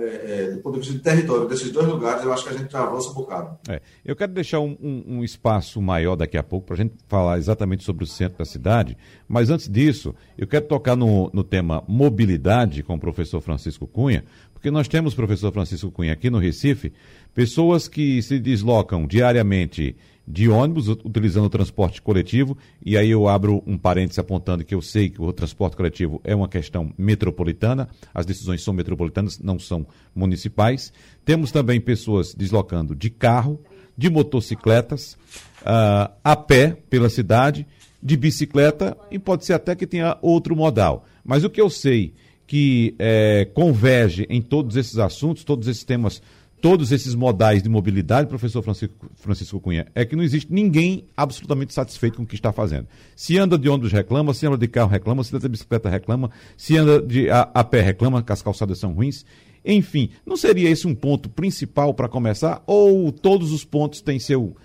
[0.02, 2.72] é, do, ponto de vista de território desses dois lugares, eu acho que a gente
[2.72, 3.58] já avança um bocado.
[3.70, 6.96] É, eu quero deixar um, um, um, espaço maior daqui a pouco para a gente
[7.08, 8.98] falar exatamente sobre o centro da cidade,
[9.28, 14.24] mas antes disso, eu quero tocar no, no tema mobilidade com o professor Francisco Cunha,
[14.54, 16.92] porque nós temos, professor Francisco Cunha, aqui no Recife,
[17.36, 19.96] pessoas que se deslocam diariamente
[20.28, 24.82] de ônibus, utilizando o transporte coletivo, e aí eu abro um parênteses apontando que eu
[24.82, 29.88] sei que o transporte coletivo é uma questão metropolitana, as decisões são metropolitanas, não são
[30.14, 30.92] municipais.
[31.24, 33.58] Temos também pessoas deslocando de carro,
[33.98, 35.14] de motocicletas,
[35.62, 37.66] uh, a pé pela cidade,
[38.04, 41.06] de bicicleta, e pode ser até que tenha outro modal.
[41.24, 42.14] Mas o que eu sei
[42.48, 46.22] que é, converge em todos esses assuntos, todos esses temas,
[46.62, 51.74] todos esses modais de mobilidade, professor Francisco, Francisco Cunha, é que não existe ninguém absolutamente
[51.74, 52.88] satisfeito com o que está fazendo.
[53.16, 56.32] Se anda de ônibus reclama, se anda de carro reclama, se anda de bicicleta reclama,
[56.56, 59.26] se anda de, a, a pé reclama, que as calçadas são ruins.
[59.64, 62.64] Enfim, não seria esse um ponto principal para começar?
[62.66, 64.56] Ou todos os pontos têm seu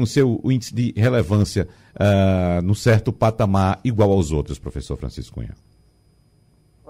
[0.00, 5.54] o seu índice de relevância uh, no certo patamar igual aos outros, professor Francisco Cunha?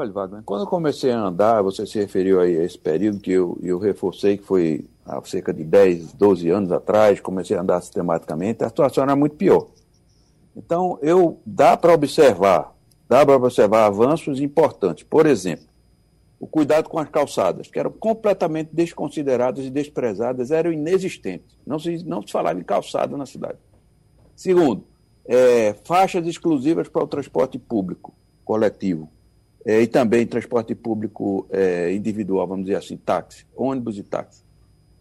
[0.00, 3.32] Olha, Wagner, quando eu comecei a andar, você se referiu aí a esse período que
[3.32, 7.82] eu, eu reforcei, que foi há cerca de 10, 12 anos atrás, comecei a andar
[7.82, 9.68] sistematicamente, a situação era muito pior.
[10.56, 12.74] Então, eu dá para observar,
[13.06, 15.04] dá para observar avanços importantes.
[15.04, 15.66] Por exemplo,
[16.38, 21.58] o cuidado com as calçadas, que eram completamente desconsideradas e desprezadas, eram inexistentes.
[21.66, 23.58] Não se, não se falava em calçada na cidade.
[24.34, 24.82] Segundo,
[25.26, 28.14] é, faixas exclusivas para o transporte público
[28.46, 29.10] coletivo
[29.64, 34.42] e também transporte público é, individual, vamos dizer assim, táxi, ônibus e táxi.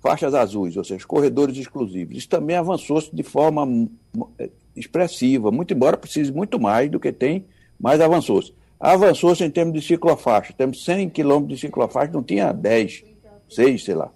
[0.02, 2.18] Faixas azuis, ou seja, corredores exclusivos.
[2.18, 3.90] Isso também avançou de forma
[4.38, 7.46] é, expressiva, muito embora precise muito mais do que tem,
[7.80, 10.54] mas avançou-se avançou-se em termos de ciclofaixa.
[10.54, 13.04] Temos 100 quilômetros de ciclofaixa, não tinha 10,
[13.50, 14.12] 6, sei lá.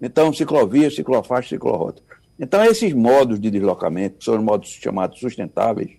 [0.00, 2.02] Então, ciclovia, ciclofaixa, ciclorota.
[2.38, 5.90] Então, esses modos de deslocamento, que são os modos chamados sustentáveis,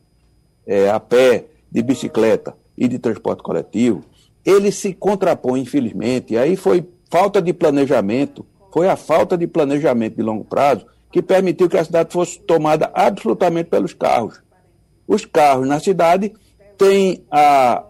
[0.65, 4.03] é, a pé, de bicicleta e de transporte coletivo,
[4.45, 10.15] eles se contrapõem, infelizmente, e aí foi falta de planejamento, foi a falta de planejamento
[10.15, 14.41] de longo prazo que permitiu que a cidade fosse tomada absolutamente pelos carros.
[15.05, 16.33] Os carros na cidade
[16.77, 17.83] têm a,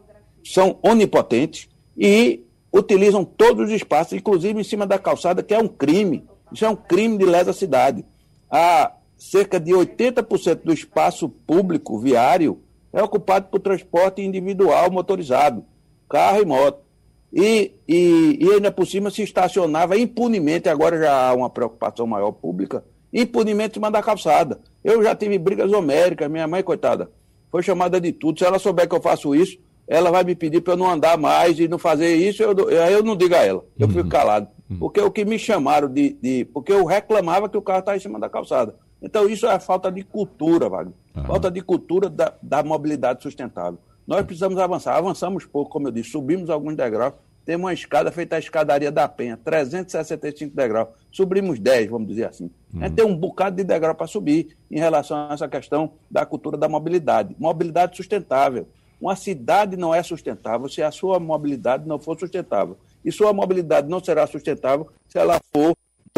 [0.43, 5.67] são onipotentes e utilizam todos os espaços, inclusive em cima da calçada, que é um
[5.67, 6.25] crime.
[6.51, 8.05] Isso é um crime de lesa cidade.
[8.49, 12.59] Há cerca de 80% do espaço público viário
[12.91, 15.63] é ocupado por transporte individual motorizado,
[16.07, 16.89] carro e moto.
[17.31, 22.31] E, e, e ainda por cima se estacionava impunemente, agora já há uma preocupação maior
[22.31, 24.59] pública, impunemente em cima da calçada.
[24.83, 27.11] Eu já tive brigas homéricas, minha mãe, coitada,
[27.51, 28.39] foi chamada de tudo.
[28.39, 31.17] Se ela souber que eu faço isso, ela vai me pedir para eu não andar
[31.17, 33.93] mais e não fazer isso, eu, eu não digo a ela, eu uhum.
[33.93, 34.47] fico calado.
[34.69, 34.77] Uhum.
[34.77, 36.45] Porque o que me chamaram de, de.
[36.45, 38.75] Porque eu reclamava que o carro estava em cima da calçada.
[39.01, 40.93] Então, isso é falta de cultura, Wagner.
[41.15, 41.23] Uhum.
[41.25, 43.79] Falta de cultura da, da mobilidade sustentável.
[44.05, 44.95] Nós precisamos avançar.
[44.95, 47.13] Avançamos pouco, como eu disse, subimos alguns degraus.
[47.45, 50.89] Temos uma escada feita a escadaria da Penha, 365 degraus.
[51.11, 52.51] Subimos 10, vamos dizer assim.
[52.73, 52.83] Uhum.
[52.83, 56.25] A gente tem um bocado de degrau para subir em relação a essa questão da
[56.25, 57.35] cultura da mobilidade.
[57.39, 58.67] Mobilidade sustentável.
[58.99, 62.77] Uma cidade não é sustentável se a sua mobilidade não for sustentável.
[63.03, 65.73] E sua mobilidade não será sustentável se ela for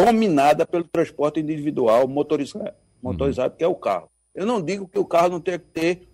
[0.06, 3.58] dominada pelo transporte individual motorizado, motorizado uhum.
[3.58, 4.10] que é o carro.
[4.34, 6.08] Eu não digo que o carro não tem que ter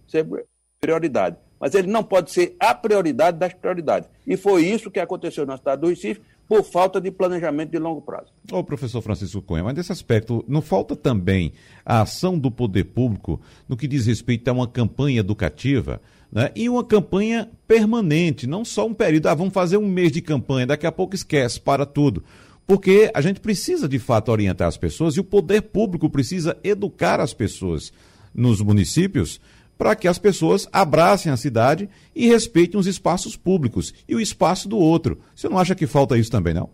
[0.79, 4.09] prioridade, mas ele não pode ser a prioridade das prioridades.
[4.25, 8.01] E foi isso que aconteceu na cidade do Recife por falta de planejamento de longo
[8.01, 8.31] prazo.
[8.51, 11.51] Ô, professor Francisco Cunha, mas nesse aspecto, não falta também
[11.85, 16.51] a ação do poder público no que diz respeito a uma campanha educativa né?
[16.55, 20.67] e uma campanha permanente, não só um período, ah, vamos fazer um mês de campanha,
[20.67, 22.23] daqui a pouco esquece, para tudo.
[22.67, 27.21] Porque a gente precisa, de fato, orientar as pessoas e o poder público precisa educar
[27.21, 27.93] as pessoas
[28.35, 29.39] nos municípios
[29.77, 34.67] para que as pessoas abracem a cidade e respeitem os espaços públicos e o espaço
[34.67, 35.19] do outro.
[35.33, 36.69] Você não acha que falta isso também, não?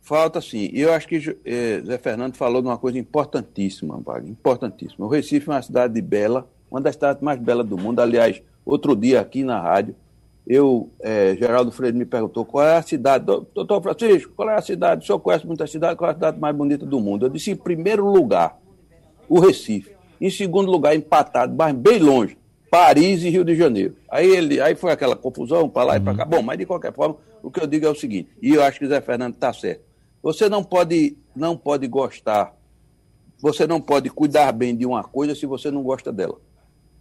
[0.00, 0.68] Falta sim.
[0.72, 5.06] E eu acho que eh, Zé Fernando falou de uma coisa importantíssima, Wagner, importantíssima.
[5.06, 8.00] O Recife é uma cidade bela, uma das cidades mais belas do mundo.
[8.00, 9.94] Aliás, outro dia aqui na rádio,
[10.46, 14.60] eu, é, Geraldo Freire me perguntou qual é a cidade, doutor Francisco, qual é a
[14.60, 15.04] cidade?
[15.04, 17.26] O senhor conhece muita cidade, qual é a cidade mais bonita do mundo?
[17.26, 18.58] Eu disse, em primeiro lugar,
[19.28, 19.94] o Recife.
[20.20, 22.36] Em segundo lugar, empatado, mas bem longe,
[22.70, 23.96] Paris e Rio de Janeiro.
[24.10, 25.98] Aí, ele, aí foi aquela confusão para lá uhum.
[25.98, 26.24] e para cá.
[26.24, 28.78] Bom, mas de qualquer forma, o que eu digo é o seguinte, e eu acho
[28.78, 29.82] que o Zé Fernando está certo.
[30.22, 32.54] Você não pode, não pode gostar,
[33.40, 36.38] você não pode cuidar bem de uma coisa se você não gosta dela.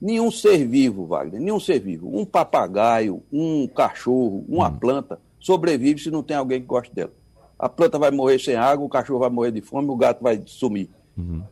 [0.01, 4.77] Nenhum ser vivo, Wagner, nenhum ser vivo, um papagaio, um cachorro, uma hum.
[4.77, 7.11] planta, sobrevive se não tem alguém que goste dela.
[7.59, 10.41] A planta vai morrer sem água, o cachorro vai morrer de fome, o gato vai
[10.47, 10.89] sumir.
[11.15, 11.43] Uhum.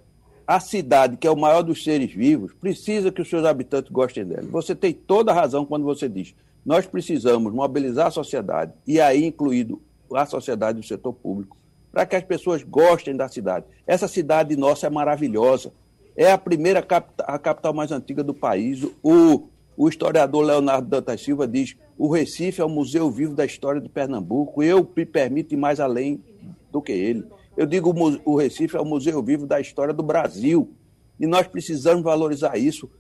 [0.48, 4.26] A cidade, que é o maior dos seres vivos, precisa que os seus habitantes gostem
[4.26, 4.48] dela.
[4.50, 6.34] Você tem toda a razão quando você diz:
[6.66, 9.80] nós precisamos mobilizar a sociedade, e aí incluído
[10.12, 11.56] a sociedade e o setor público,
[11.92, 13.68] para que as pessoas gostem da cidade.
[13.86, 15.72] Essa cidade nossa é maravilhosa.
[16.20, 18.86] É a primeira capital, a capital mais antiga do país.
[19.02, 23.80] O, o historiador Leonardo Dantas Silva diz: o Recife é o museu vivo da história
[23.80, 24.62] de Pernambuco.
[24.62, 26.22] Eu me permito ir mais além
[26.70, 27.24] do que ele.
[27.56, 30.70] Eu digo: o Recife é o museu vivo da história do Brasil.
[31.18, 32.92] E nós precisamos valorizar isso.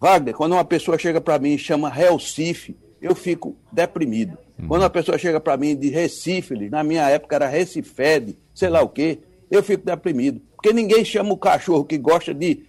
[0.00, 4.38] Wagner, quando uma pessoa chega para mim e chama Recife, eu fico deprimido.
[4.58, 4.68] Uhum.
[4.68, 8.80] Quando a pessoa chega para mim de Recife, na minha época era Recifed, sei lá
[8.80, 9.18] o quê,
[9.50, 10.40] eu fico deprimido.
[10.62, 12.60] Porque ninguém chama o cachorro que gosta de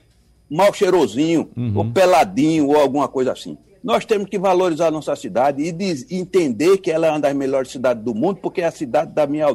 [0.50, 1.78] mal cheirosinho, uhum.
[1.78, 3.56] ou peladinho, ou alguma coisa assim.
[3.84, 7.70] Nós temos que valorizar a nossa cidade e entender que ela é uma das melhores
[7.70, 9.46] cidades do mundo, porque é a cidade da minha.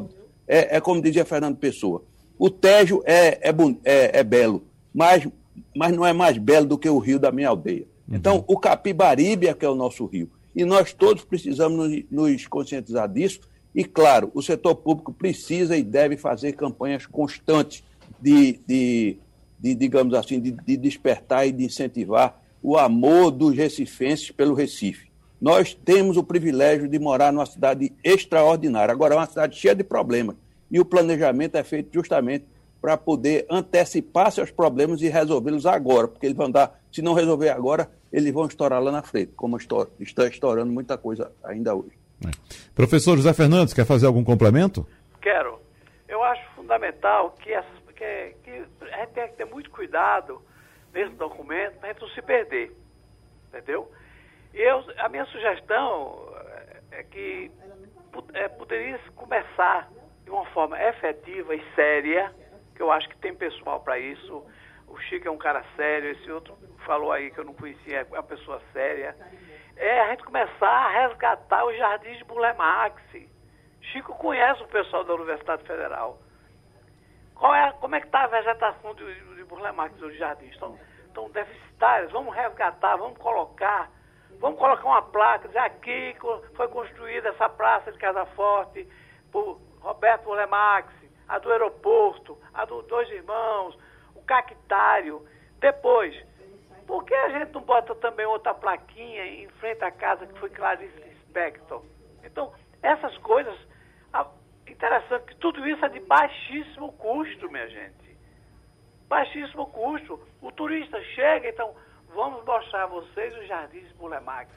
[0.47, 2.05] É, é como dizia Fernando Pessoa.
[2.39, 4.63] O Tejo é, é, é, é, belo,
[4.95, 5.27] mas,
[5.75, 7.87] mas não é mais belo do que o rio da minha aldeia.
[8.09, 8.15] Uhum.
[8.15, 10.31] Então, o Capibaribe é que é o nosso rio.
[10.55, 13.41] E nós todos precisamos nos, nos conscientizar disso.
[13.75, 17.83] E, claro, o setor público precisa e deve fazer campanhas constantes
[18.21, 19.17] de, de,
[19.59, 25.09] de digamos assim, de, de despertar e de incentivar o amor dos recifenses pelo Recife.
[25.41, 28.93] Nós temos o privilégio de morar numa cidade extraordinária.
[28.93, 30.37] Agora, é uma cidade cheia de problemas.
[30.71, 32.45] E o planejamento é feito justamente
[32.81, 37.49] para poder antecipar seus problemas e resolvê-los agora, porque eles vão dar, se não resolver
[37.51, 41.99] agora, eles vão estourar lá na frente, como está estourando muita coisa ainda hoje.
[42.27, 42.31] É.
[42.75, 44.87] Professor José Fernandes, quer fazer algum complemento?
[45.21, 45.59] Quero.
[46.09, 47.53] Eu acho fundamental que,
[47.99, 50.41] que, que a gente tem que ter muito cuidado
[50.93, 52.73] nesse documento para a gente não se perder.
[53.49, 53.91] Entendeu?
[54.55, 56.33] Eu, a minha sugestão
[56.93, 57.51] é que
[58.35, 59.91] é, poderia começar
[60.25, 62.33] de uma forma efetiva e séria,
[62.75, 64.47] que eu acho que tem pessoal para isso.
[64.87, 66.57] O Chico é um cara sério, esse outro
[66.87, 69.15] falou aí que eu não conhecia, é uma pessoa séria.
[69.77, 73.03] É a gente começar a resgatar os jardins de Bulemax.
[73.81, 76.19] Chico conhece o pessoal da Universidade Federal.
[77.39, 80.51] Qual é, como é que está a vegetação de, de Burlemax dos jardins?
[80.51, 83.89] Estão, estão deficitárias, vamos resgatar, vamos colocar,
[84.41, 86.17] vamos colocar uma placa, dizer aqui
[86.55, 88.89] foi construída essa praça de Casa Forte
[89.31, 90.93] por Roberto Burlemax,
[91.29, 93.79] a do aeroporto, a dos dois irmãos,
[94.17, 95.25] o cactário.
[95.61, 96.17] Depois,
[96.89, 100.51] por que a gente não bota também outra plaquinha em frente à casa que foi
[100.51, 101.85] Clarice Spector?
[102.25, 103.57] Então, essas coisas
[104.79, 108.17] Interessante que tudo isso é de baixíssimo custo, minha gente.
[109.09, 110.25] Baixíssimo custo.
[110.41, 111.75] O turista chega, então,
[112.15, 114.49] vamos mostrar a vocês os jardins Bulemax.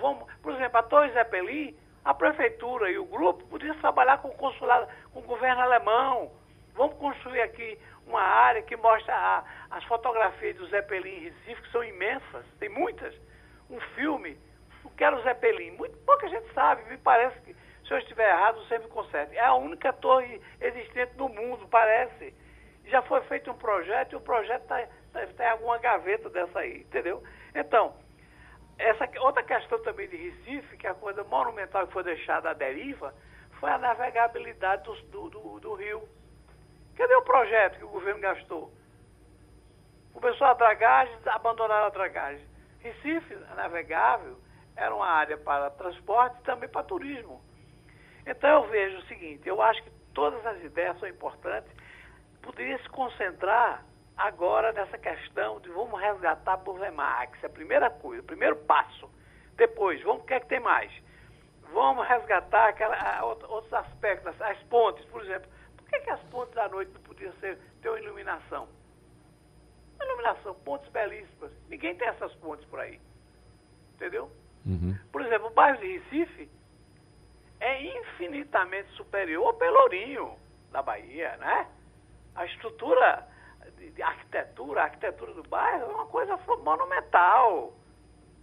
[0.00, 4.34] Vamos, por exemplo, a Torre Zeppelin, a prefeitura e o grupo podiam trabalhar com o
[4.34, 6.32] consulado, com o governo alemão.
[6.74, 7.78] Vamos construir aqui
[8.08, 12.68] uma área que mostra a, as fotografias do Zeppelin em Recife, que são imensas, tem
[12.68, 13.14] muitas.
[13.70, 14.36] Um filme,
[14.82, 15.70] o que era o Zeppelin?
[15.76, 17.59] Muito pouca gente sabe, me parece que
[17.90, 19.36] se eu estiver errado, você me conserte.
[19.36, 22.32] É a única torre existente no mundo, parece.
[22.84, 26.60] Já foi feito um projeto e o projeto está tá, tá em alguma gaveta dessa
[26.60, 27.20] aí, entendeu?
[27.52, 27.96] Então,
[28.78, 32.52] essa outra questão também de Recife, que é a coisa monumental que foi deixada à
[32.52, 33.12] deriva,
[33.58, 36.08] foi a navegabilidade do, do, do, do rio.
[36.96, 38.72] Cadê o projeto que o governo gastou?
[40.12, 42.46] Começou a dragagem, abandonaram a dragagem.
[42.78, 44.38] Recife, navegável,
[44.76, 47.49] era uma área para transporte e também para turismo.
[48.26, 51.70] Então eu vejo o seguinte, eu acho que todas as ideias são importantes,
[52.42, 53.84] poderia se concentrar
[54.16, 59.10] agora nessa questão de vamos resgatar Burlemax, é a primeira coisa, o primeiro passo.
[59.56, 60.92] Depois, vamos, o que é que tem mais?
[61.72, 65.48] Vamos resgatar aquela, outros aspectos, as pontes, por exemplo.
[65.76, 68.68] Por que, que as pontes da noite não podiam ser, ter uma iluminação?
[69.96, 71.52] Uma iluminação, pontes belíssimas.
[71.68, 73.00] Ninguém tem essas pontes por aí.
[73.94, 74.30] Entendeu?
[74.66, 74.98] Uhum.
[75.12, 76.50] Por exemplo, o bairro de Recife,
[77.60, 80.36] é infinitamente superior ao Pelourinho
[80.72, 81.68] da Bahia, né?
[82.34, 83.26] A estrutura
[83.76, 87.72] de, de arquitetura, a arquitetura do bairro é uma coisa monumental.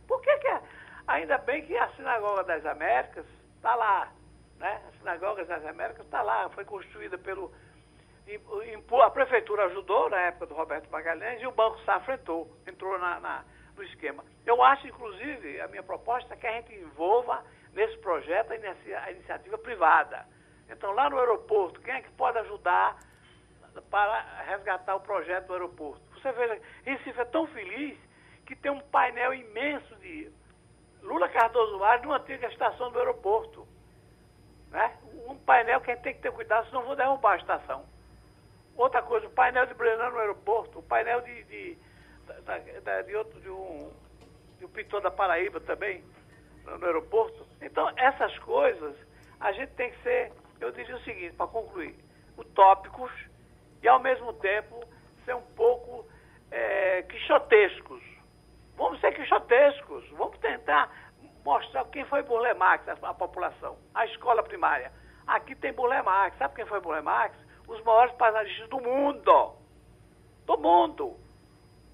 [0.08, 0.48] Por que que...
[0.48, 0.62] É?
[1.08, 3.26] Ainda bem que a Sinagoga das Américas
[3.56, 4.12] está lá,
[4.58, 4.82] né?
[4.88, 7.52] A Sinagoga das Américas está lá, foi construída pelo...
[9.02, 13.22] A prefeitura ajudou na época do Roberto Magalhães e o Banco Safra entrou, entrou na,
[13.22, 13.46] na
[13.78, 14.26] no esquema.
[14.46, 17.44] Eu acho, inclusive, a minha proposta é que a gente envolva
[17.78, 20.26] nesse projeto a, inicia, a iniciativa privada.
[20.68, 22.98] Então, lá no aeroporto, quem é que pode ajudar
[23.92, 26.02] para resgatar o projeto do aeroporto?
[26.14, 27.96] Você veja, Recife é tão feliz
[28.48, 30.32] que tem um painel imenso de
[31.04, 33.68] Lula Cardoso Vaz numa antiga estação do aeroporto.
[34.72, 34.98] Né?
[35.28, 37.86] Um painel que a gente tem que ter cuidado, senão vou derrubar a estação.
[38.76, 43.40] Outra coisa, o painel de Brenan no aeroporto, o painel de, de, de, de outro,
[43.40, 43.92] de um,
[44.58, 46.04] de um pintor da Paraíba também,
[46.76, 47.46] no aeroporto.
[47.62, 48.96] Então, essas coisas,
[49.40, 51.96] a gente tem que ser, eu diria o seguinte, para concluir,
[52.38, 53.12] utópicos
[53.82, 54.84] e, ao mesmo tempo,
[55.26, 56.06] ser um pouco
[56.52, 58.04] é, quixotescos.
[58.76, 60.92] Vamos ser quixotescos, vamos tentar
[61.44, 64.92] mostrar quem foi Burle Marx, a, a população, a escola primária.
[65.26, 67.36] Aqui tem Burle Marx, sabe quem foi Burle Marx?
[67.68, 69.56] Os maiores paisagistas do mundo.
[70.46, 71.18] Do mundo.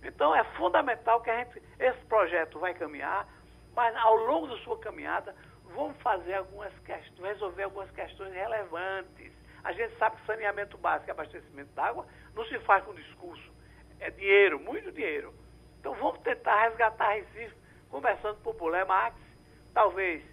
[0.03, 3.27] Então é fundamental que a gente, esse projeto vai caminhar,
[3.75, 5.35] mas ao longo da sua caminhada
[5.73, 9.31] vamos fazer algumas questões, resolver algumas questões relevantes.
[9.63, 12.05] A gente sabe que saneamento básico e abastecimento d'água
[12.35, 13.51] não se faz com discurso.
[13.99, 15.33] É dinheiro, muito dinheiro.
[15.79, 17.55] Então vamos tentar resgatar Recife,
[17.89, 19.15] começando por Bulé Max,
[19.73, 20.23] talvez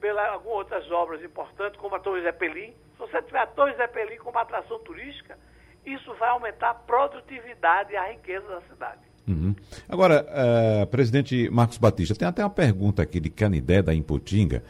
[0.00, 2.72] pelas algumas outras obras importantes, como a Torre Zeppelin.
[2.92, 5.38] Se você tiver a Torre Zeppelin como atração turística,
[5.84, 9.11] isso vai aumentar a produtividade e a riqueza da cidade.
[9.26, 9.54] Uhum.
[9.88, 14.62] Agora, uh, presidente Marcos Batista, tem até uma pergunta aqui de Canidé da Imputinga,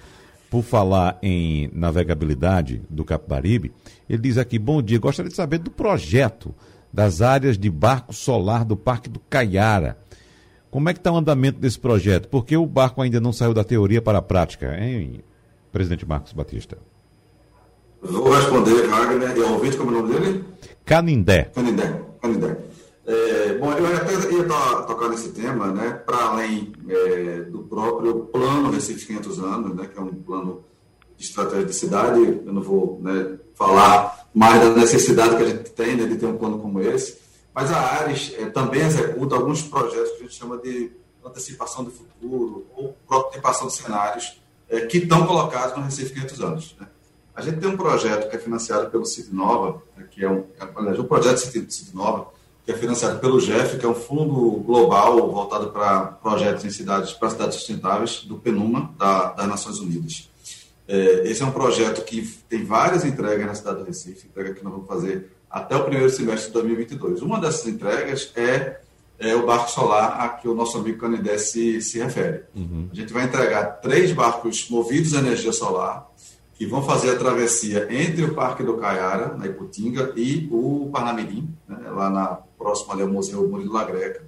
[0.52, 3.72] por falar em navegabilidade do Capibaribe.
[4.06, 6.54] Ele diz aqui: bom dia, gostaria de saber do projeto
[6.92, 9.96] das áreas de barco solar do Parque do Caiara.
[10.70, 12.28] Como é que está o andamento desse projeto?
[12.28, 15.22] Porque o barco ainda não saiu da teoria para a prática, hein,
[15.72, 16.76] presidente Marcos Batista?
[18.02, 19.34] Vou responder, Wagner.
[19.34, 20.44] E ouvinte, como é o nome dele?
[20.84, 21.44] Canindé.
[21.44, 22.02] Canindé.
[22.20, 22.56] Canindé.
[23.04, 24.44] É, bom, eu até ia
[24.86, 29.98] tocar nesse tema, né, para além é, do próprio plano Recife 500 anos, né, que
[29.98, 30.64] é um plano
[31.16, 32.20] de estratégia de cidade.
[32.20, 36.26] Eu não vou né, falar mais da necessidade que a gente tem né, de ter
[36.26, 37.18] um plano como esse,
[37.52, 40.92] mas a Ares é, também executa alguns projetos que a gente chama de
[41.24, 46.76] antecipação do futuro ou prototipação de cenários é, que estão colocados no Recife 500 anos.
[46.80, 46.86] Né.
[47.34, 50.44] A gente tem um projeto que é financiado pelo City Nova, né, que é um,
[50.76, 52.28] aliás, um projeto City, City Nova,
[52.64, 57.12] que é financiado pelo GEF, que é um fundo global voltado para projetos em cidades,
[57.12, 60.30] para cidades sustentáveis, do PNUMA, da, das Nações Unidas.
[60.86, 64.62] É, esse é um projeto que tem várias entregas na cidade do Recife, entrega que
[64.62, 67.22] nós vamos fazer até o primeiro semestre de 2022.
[67.22, 68.80] Uma dessas entregas é,
[69.18, 72.44] é o barco solar a que o nosso amigo Canidé se, se refere.
[72.54, 72.88] Uhum.
[72.90, 76.10] A gente vai entregar três barcos movidos a energia solar,
[76.54, 81.52] que vão fazer a travessia entre o Parque do Caiara, na Iputinga, e o Parnamirim,
[81.68, 84.24] né, lá na próxima ali ao Museu Murilo Lagreca.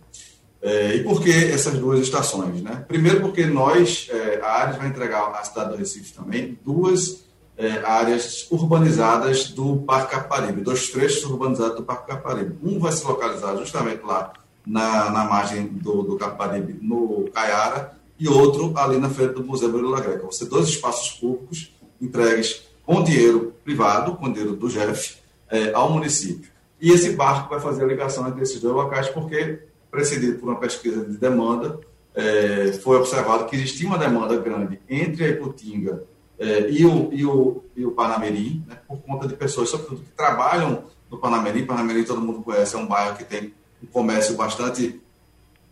[0.61, 2.62] É, e por que essas duas estações?
[2.62, 2.85] Né?
[2.89, 7.24] Primeiro porque nós, é, a Ares vai entregar à cidade do Recife também duas
[7.57, 12.57] é, áreas urbanizadas do Parque Caparibe, dois trechos urbanizados do Parque Caparibe.
[12.62, 14.32] Um vai se localizar justamente lá
[14.66, 19.68] na, na margem do, do Caparibe, no Caiara, e outro ali na frente do Museu
[19.68, 20.22] Murilo Lagreca.
[20.22, 25.16] Vão ser dois espaços públicos entregues com dinheiro privado, com dinheiro do GEF,
[25.51, 26.53] é, ao município.
[26.81, 29.61] E esse barco vai fazer a ligação entre esses dois locais, porque,
[29.91, 31.81] precedido por uma pesquisa de demanda,
[32.14, 36.05] é, foi observado que existia uma demanda grande entre a Iputinga
[36.39, 40.12] é, e, o, e, o, e o Panamirim, né, por conta de pessoas, sobretudo, que
[40.16, 41.66] trabalham no Panamirim.
[41.66, 45.01] Panamirim, todo mundo conhece, é um bairro que tem um comércio bastante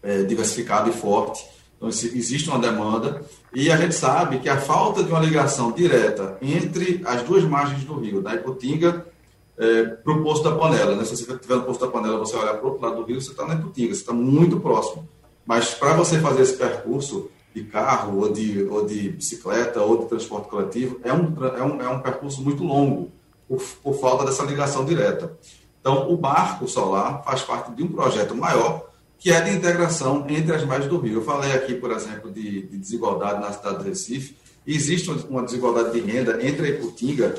[0.02, 1.44] é, diversificado e forte.
[1.76, 3.22] Então, existe uma demanda
[3.52, 7.84] e a gente sabe que a falta de uma ligação direta entre as duas margens
[7.84, 9.04] do rio, da Iputinga
[9.58, 10.96] é, para o Poço da Panela.
[10.96, 11.04] Né?
[11.04, 13.20] Se você estiver no Poço da Panela, você olhar para o outro lado do rio,
[13.20, 15.08] você está na Iputinga, você está muito próximo.
[15.44, 20.06] Mas para você fazer esse percurso de carro, ou de, ou de bicicleta, ou de
[20.06, 23.10] transporte coletivo, é um, é um, é um percurso muito longo,
[23.46, 25.36] por, por falta dessa ligação direta.
[25.80, 28.88] Então, o barco solar faz parte de um projeto maior,
[29.18, 31.18] que é de integração entre as margens do rio.
[31.18, 34.36] Eu falei aqui, por exemplo, de, de desigualdade na cidade do Recife.
[34.66, 37.34] Existe uma desigualdade de renda entre a Iputinga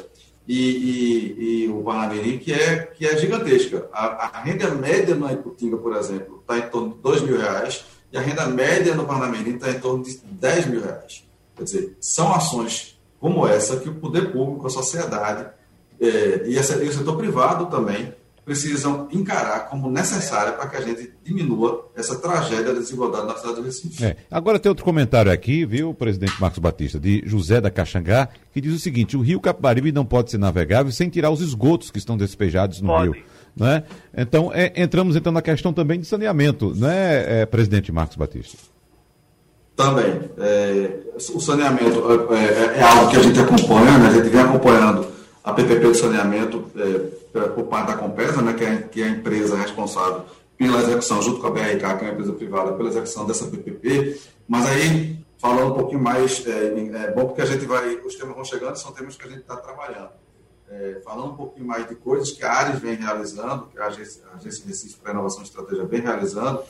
[0.48, 3.88] e, e, e o Parnamirim, que é, que é gigantesca.
[3.92, 7.86] A, a renda média na Iputinga, por exemplo, está em torno de 2 mil reais,
[8.12, 11.24] e a renda média no Parnamirim está em torno de 10 mil reais.
[11.56, 15.48] Quer dizer, são ações como essa que o poder público, a sociedade
[16.00, 18.14] é, e, essa, e o setor privado também
[18.46, 23.56] precisam encarar como necessária para que a gente diminua essa tragédia da desigualdade na cidade
[23.56, 24.04] do Recife.
[24.04, 24.18] É.
[24.30, 28.74] Agora tem outro comentário aqui, viu, presidente Marcos Batista, de José da Caxangá, que diz
[28.74, 32.18] o seguinte: o rio Capibaribe não pode ser navegável sem tirar os esgotos que estão
[32.18, 33.12] despejados no pode.
[33.12, 33.24] rio.
[33.56, 33.84] Né?
[34.16, 38.58] Então, é, entramos então na questão também de saneamento, né, é, presidente Marcos Batista?
[39.76, 40.22] Também.
[40.38, 44.08] É, o saneamento é, é, é, algo que a gente acompanha, né?
[44.08, 45.08] a gente vem acompanhando
[45.44, 47.23] a PPP de saneamento é,
[47.56, 50.26] por parte da Compesa, né, que, é, que é a empresa responsável
[50.58, 54.20] pela execução, junto com a BRK, que é uma empresa privada, pela execução dessa PPP.
[54.48, 58.36] Mas aí, falando um pouquinho mais, é, é bom porque a gente vai, os temas
[58.36, 60.12] vão chegando, são temas que a gente está trabalhando.
[60.70, 64.24] É, falando um pouquinho mais de coisas que a Ares vem realizando, que a Agência,
[64.32, 66.62] a Agência Recife para Inovação e Estratégia vem realizando,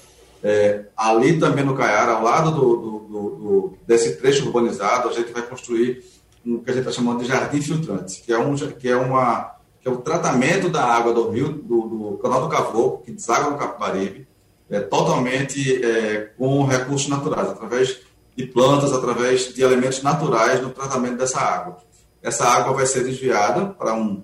[0.44, 5.32] é, ali também no Caiara, ao lado do, do, do, desse trecho urbanizado, a gente
[5.32, 6.04] vai construir
[6.46, 9.56] o que a gente está chamando de jardim filtrante, que é, um, que é uma
[9.84, 13.52] que é o tratamento da água do rio, do, do canal do Cavoco, que deságua
[13.52, 14.26] no Capibaribe,
[14.70, 18.00] é, totalmente é, com recursos naturais, através
[18.34, 21.78] de plantas, através de elementos naturais no tratamento dessa água.
[22.22, 24.24] Essa água vai ser desviada para um.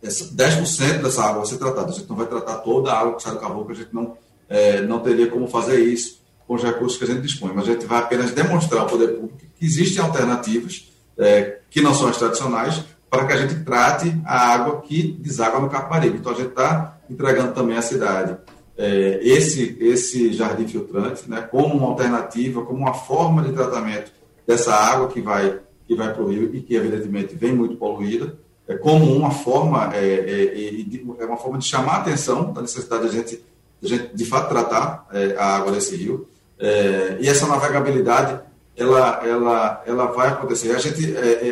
[0.00, 1.90] 10% dessa água vai ser tratada.
[1.90, 4.16] A gente não vai tratar toda a água que sai do Cavoco, a gente não,
[4.48, 7.72] é, não teria como fazer isso com os recursos que a gente dispõe, mas a
[7.72, 12.16] gente vai apenas demonstrar ao poder público que existem alternativas é, que não são as
[12.16, 16.18] tradicionais para que a gente trate a água que deságua no Caparibe.
[16.18, 18.36] Então, a gente está entregando também à cidade
[18.76, 24.12] é, esse, esse jardim filtrante né, como uma alternativa, como uma forma de tratamento
[24.46, 28.38] dessa água que vai, que vai para o rio e que, evidentemente, vem muito poluída,
[28.68, 30.84] é, como uma forma, é, é,
[31.18, 33.44] é uma forma de chamar a atenção da necessidade de a gente,
[33.80, 36.28] de, gente, de fato, tratar é, a água desse rio.
[36.58, 38.40] É, e essa navegabilidade,
[38.76, 40.70] ela, ela, ela vai acontecer.
[40.70, 41.02] A gente,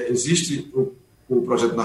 [0.09, 0.93] existe o,
[1.29, 1.77] o projeto de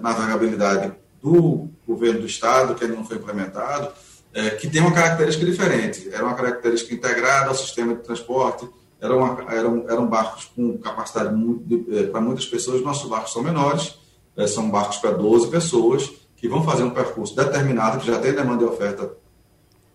[0.00, 3.92] navegabilidade do governo do estado, que ainda não foi implementado,
[4.34, 6.08] é, que tem uma característica diferente.
[6.12, 8.68] Era uma característica integrada ao sistema de transporte,
[9.00, 11.34] era uma, eram, eram barcos com capacidade
[11.90, 13.98] é, para muitas pessoas, nossos barcos são menores,
[14.36, 18.32] é, são barcos para 12 pessoas, que vão fazer um percurso determinado, que já tem
[18.32, 19.12] demanda e oferta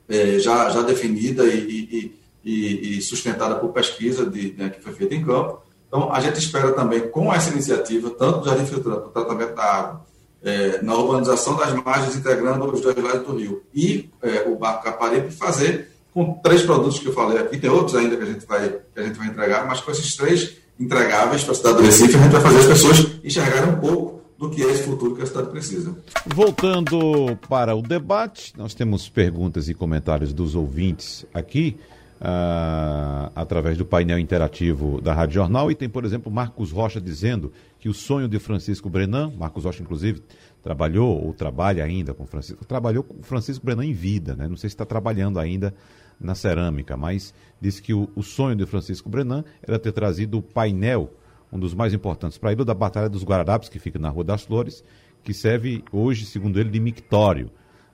[0.07, 4.93] é, já, já definida e, e, e, e sustentada por pesquisa de, né, que foi
[4.93, 5.61] feita em campo.
[5.87, 9.63] Então, a gente espera também, com essa iniciativa, tanto do Jardim Filtrante, do tratamento da
[9.63, 10.05] água,
[10.43, 13.63] é, na urbanização das margens, integrando os dois lados do rio.
[13.73, 17.95] E é, o Barco Caparibe fazer com três produtos que eu falei aqui, tem outros
[17.95, 21.43] ainda que a gente vai, que a gente vai entregar, mas com esses três entregáveis
[21.43, 24.49] para a cidade do Recife, a gente vai fazer as pessoas enxergarem um pouco do
[24.49, 25.95] que é esse futuro que a cidade precisa.
[26.25, 31.77] Voltando para o debate, nós temos perguntas e comentários dos ouvintes aqui.
[32.19, 35.69] Uh, através do painel interativo da Rádio Jornal.
[35.69, 39.83] E tem, por exemplo, Marcos Rocha dizendo que o sonho de Francisco Brenan, Marcos Rocha,
[39.83, 40.23] inclusive,
[40.63, 44.47] trabalhou ou trabalha ainda com Francisco, trabalhou com Francisco Brenan em vida, né?
[44.47, 45.75] Não sei se está trabalhando ainda
[46.19, 50.41] na cerâmica, mas disse que o, o, sonho de Francisco Brenan era ter trazido o
[50.41, 51.13] painel,
[51.51, 54.43] um dos mais importantes, para Ilha da Batalha dos Guararapes, que fica na Rua das
[54.43, 54.83] Flores,
[55.23, 57.51] que serve hoje, segundo ele, de mictório,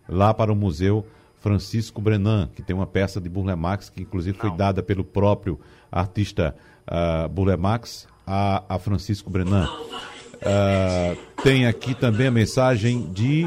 [0.08, 1.06] lá para o Museu
[1.44, 5.60] Francisco Brenan, que tem uma peça de Burle Marx, que inclusive foi dada pelo próprio
[5.92, 6.56] artista
[6.88, 9.68] uh, Burle Marx a, a Francisco Brenan.
[9.68, 13.46] Uh, tem aqui também a mensagem de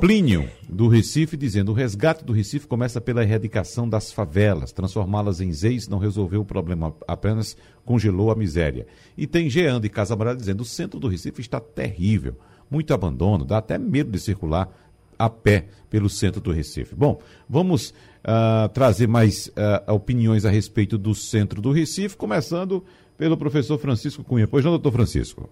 [0.00, 4.72] Plínio, do Recife, dizendo: o resgate do Recife começa pela erradicação das favelas.
[4.72, 8.86] Transformá-las em zeis não resolveu o problema, apenas congelou a miséria.
[9.18, 12.36] E tem Jean de Casa dizendo: o centro do Recife está terrível,
[12.70, 14.70] muito abandono, dá até medo de circular
[15.18, 16.94] a pé pelo centro do Recife.
[16.94, 22.84] Bom, vamos uh, trazer mais uh, opiniões a respeito do centro do Recife, começando
[23.16, 24.46] pelo professor Francisco Cunha.
[24.46, 25.48] Pois não, doutor Francisco?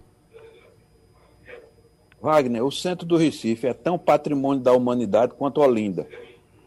[2.21, 6.07] Wagner, o centro do Recife é tão patrimônio da humanidade quanto Olinda.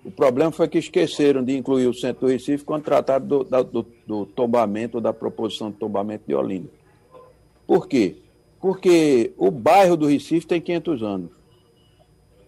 [0.05, 3.87] O problema foi que esqueceram de incluir o centro do Recife quando trataram do, do,
[4.07, 6.69] do tombamento, da proposição de tombamento de Olinda.
[7.67, 8.17] Por quê?
[8.61, 11.31] Porque o bairro do Recife tem 500 anos.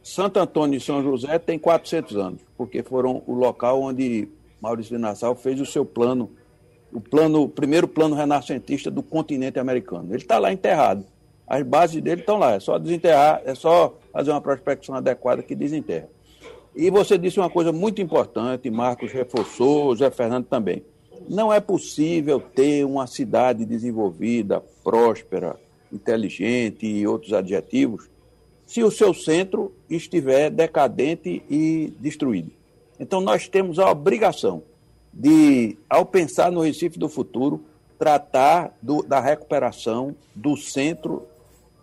[0.02, 4.28] Santo Antônio de São José tem 400 anos, porque foram o local onde
[4.60, 6.30] Maurício de Nassau fez o seu plano,
[6.92, 10.08] o plano, o primeiro plano renascentista do continente americano.
[10.10, 11.04] Ele está lá enterrado.
[11.46, 15.54] As bases dele estão lá, é só desenterrar, é só fazer uma prospecção adequada que
[15.54, 16.08] desenterra.
[16.74, 20.82] E você disse uma coisa muito importante, Marcos reforçou, José Fernando também.
[21.28, 25.56] Não é possível ter uma cidade desenvolvida, próspera,
[25.92, 28.11] inteligente e outros adjetivos
[28.72, 32.50] se o seu centro estiver decadente e destruído.
[32.98, 34.62] Então, nós temos a obrigação
[35.12, 37.62] de, ao pensar no Recife do futuro,
[37.98, 41.26] tratar do, da recuperação do centro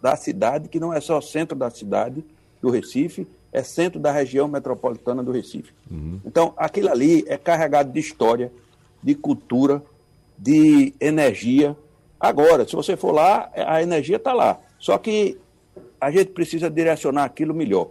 [0.02, 2.26] da cidade, que não é só centro da cidade
[2.60, 5.72] do Recife, é centro da região metropolitana do Recife.
[5.92, 6.20] Uhum.
[6.26, 8.52] Então, aquilo ali é carregado de história,
[9.04, 9.84] de cultura,
[10.36, 11.78] de energia.
[12.20, 14.60] Agora, se você for lá, a energia está lá.
[14.80, 15.38] Só que
[16.00, 17.90] a gente precisa direcionar aquilo melhor.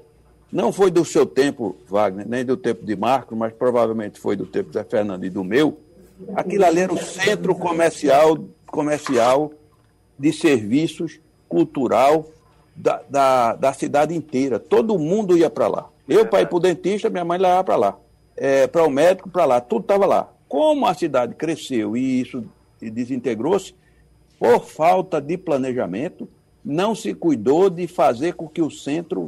[0.51, 4.47] Não foi do seu tempo, Wagner, nem do tempo de Marco, mas provavelmente foi do
[4.47, 5.79] tempo de Zé Fernando e do meu.
[6.35, 9.53] Aquilo ali era o centro comercial, comercial
[10.19, 12.27] de serviços cultural
[12.75, 14.59] da, da, da cidade inteira.
[14.59, 15.91] Todo mundo ia para lá.
[16.09, 17.99] Eu, para ir para o dentista, minha mãe levava para lá.
[18.37, 19.61] É, para o médico, para lá.
[19.61, 20.33] Tudo estava lá.
[20.49, 22.45] Como a cidade cresceu e isso
[22.81, 23.75] desintegrou-se,
[24.39, 26.29] por falta de planejamento,
[26.69, 29.27] não se cuidou de fazer com que o centro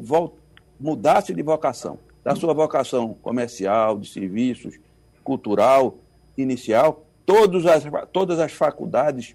[0.78, 4.78] mudasse de vocação, da sua vocação comercial, de serviços,
[5.24, 5.97] cultural,
[6.36, 7.07] inicial.
[7.24, 7.82] Todos as,
[8.12, 9.34] todas as faculdades,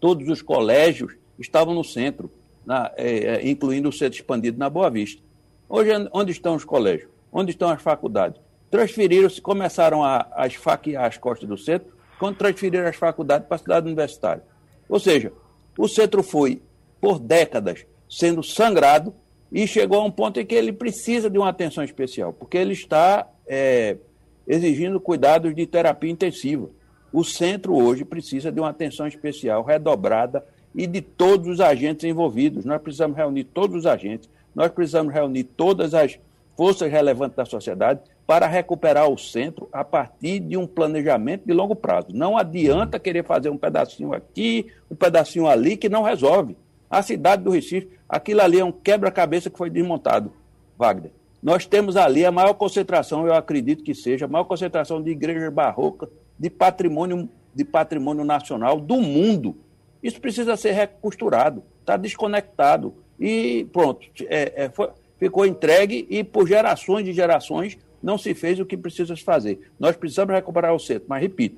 [0.00, 2.30] todos os colégios estavam no centro,
[2.64, 5.20] na, é, é incluindo o centro expandido na Boa Vista.
[5.68, 7.10] Hoje, onde estão os colégios?
[7.30, 8.40] Onde estão as faculdades?
[8.70, 13.58] Transferiram-se, começaram a, a esfaquear as costas do centro, quando transferiram as faculdades para a
[13.58, 14.42] cidade universitária.
[14.88, 15.34] Ou seja,
[15.76, 16.62] o centro foi
[17.06, 19.14] por décadas sendo sangrado
[19.52, 22.72] e chegou a um ponto em que ele precisa de uma atenção especial, porque ele
[22.72, 23.96] está é,
[24.44, 26.68] exigindo cuidados de terapia intensiva.
[27.12, 30.44] O centro hoje precisa de uma atenção especial, redobrada,
[30.74, 32.64] e de todos os agentes envolvidos.
[32.64, 36.18] Nós precisamos reunir todos os agentes, nós precisamos reunir todas as
[36.56, 41.76] forças relevantes da sociedade para recuperar o centro a partir de um planejamento de longo
[41.76, 42.08] prazo.
[42.12, 46.56] Não adianta querer fazer um pedacinho aqui, um pedacinho ali, que não resolve.
[46.90, 50.32] A cidade do Recife, aquilo ali é um quebra-cabeça que foi desmontado,
[50.78, 51.10] Wagner.
[51.42, 55.52] Nós temos ali a maior concentração, eu acredito que seja, a maior concentração de igrejas
[55.52, 56.08] barrocas,
[56.38, 59.56] de patrimônio, de patrimônio nacional do mundo.
[60.02, 62.94] Isso precisa ser recosturado, está desconectado.
[63.18, 68.60] E pronto, é, é, foi, ficou entregue e por gerações de gerações não se fez
[68.60, 69.70] o que precisa se fazer.
[69.78, 71.56] Nós precisamos recuperar o centro, mas repito,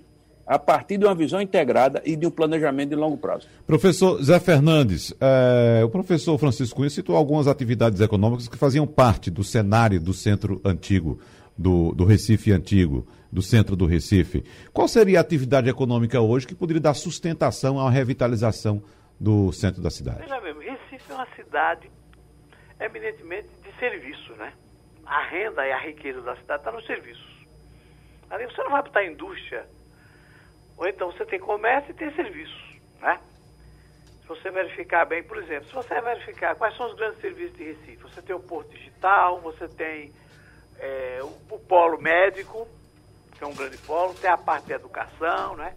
[0.49, 3.47] a partir de uma visão integrada e de um planejamento de longo prazo.
[3.67, 9.31] Professor Zé Fernandes, é, o professor Francisco Cunha citou algumas atividades econômicas que faziam parte
[9.31, 11.21] do cenário do centro antigo,
[11.57, 14.43] do, do Recife antigo, do centro do Recife.
[14.73, 18.83] Qual seria a atividade econômica hoje que poderia dar sustentação à revitalização
[19.21, 20.21] do centro da cidade?
[20.21, 21.91] Veja mesmo, Recife é uma cidade
[22.81, 24.55] eminentemente de serviço, né?
[25.05, 27.29] A renda e a riqueza da cidade está nos serviços.
[28.31, 29.67] Ali você não vai botar indústria
[30.79, 33.21] ou então você tem comércio e tem serviços, né?
[34.23, 37.65] Se você verificar bem, por exemplo, se você verificar quais são os grandes serviços de
[37.65, 40.13] Recife, você tem o Porto Digital, você tem
[40.79, 42.69] é, o, o, polo médico,
[43.37, 45.75] que é um grande polo, tem a parte de educação, né?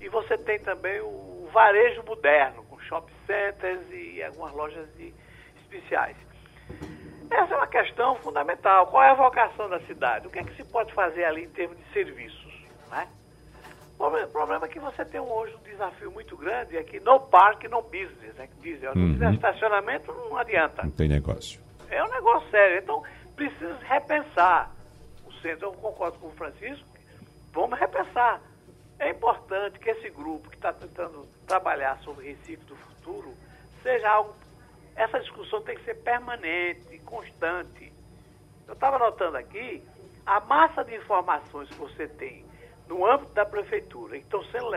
[0.00, 5.14] E você tem também o varejo moderno, com shopping centers e algumas lojas de,
[5.62, 6.16] especiais.
[7.30, 8.88] Essa é uma questão fundamental.
[8.88, 10.26] Qual é a vocação da cidade?
[10.26, 12.52] O que é que se pode fazer ali em termos de serviços?
[12.90, 13.06] Né?
[14.00, 17.68] O problema é que você tem hoje um desafio muito grande, é que no parque,
[17.68, 18.34] no business.
[18.34, 18.48] Né?
[18.62, 19.12] Diz, não uhum.
[19.12, 20.82] tiver estacionamento, não adianta.
[20.84, 21.60] Não tem negócio.
[21.90, 22.78] É um negócio sério.
[22.78, 23.02] Então,
[23.36, 24.74] precisa repensar.
[25.26, 26.88] O centro, eu concordo com o Francisco,
[27.52, 28.40] vamos repensar.
[28.98, 33.34] É importante que esse grupo que está tentando trabalhar sobre o Recife do futuro
[33.82, 34.34] seja algo.
[34.96, 37.92] Essa discussão tem que ser permanente, constante.
[38.66, 39.82] Eu estava notando aqui
[40.24, 42.49] a massa de informações que você tem
[42.90, 44.68] no âmbito da prefeitura, que estão sendo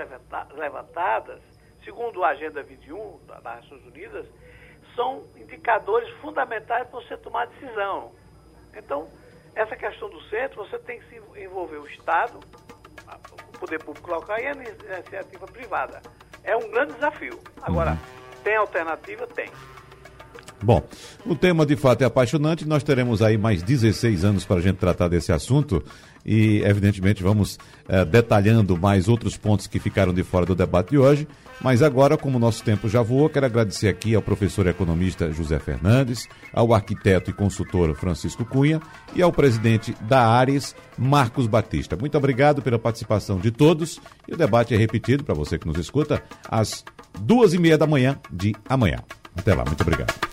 [0.56, 1.42] levantadas,
[1.84, 4.28] segundo a Agenda 21 das Nações Unidas,
[4.96, 8.12] são indicadores fundamentais para você tomar decisão.
[8.78, 9.10] Então,
[9.56, 12.40] essa questão do centro, você tem que se envolver o Estado,
[13.56, 16.00] o poder público local e a iniciativa privada.
[16.44, 17.40] É um grande desafio.
[17.64, 17.98] Agora, uhum.
[18.44, 19.26] tem alternativa?
[19.26, 19.50] Tem.
[20.62, 20.82] Bom,
[21.26, 22.68] o tema de fato é apaixonante.
[22.68, 25.84] Nós teremos aí mais 16 anos para a gente tratar desse assunto
[26.26, 27.58] e, evidentemente, vamos
[27.88, 31.28] eh, detalhando mais outros pontos que ficaram de fora do debate de hoje.
[31.62, 35.60] Mas agora, como o nosso tempo já voou, quero agradecer aqui ao professor economista José
[35.60, 38.82] Fernandes, ao arquiteto e consultor Francisco Cunha
[39.16, 41.96] e ao presidente da Ares, Marcos Batista.
[41.96, 45.78] Muito obrigado pela participação de todos e o debate é repetido para você que nos
[45.78, 46.84] escuta às
[47.20, 49.00] duas e meia da manhã de amanhã.
[49.36, 50.33] Até lá, muito obrigado.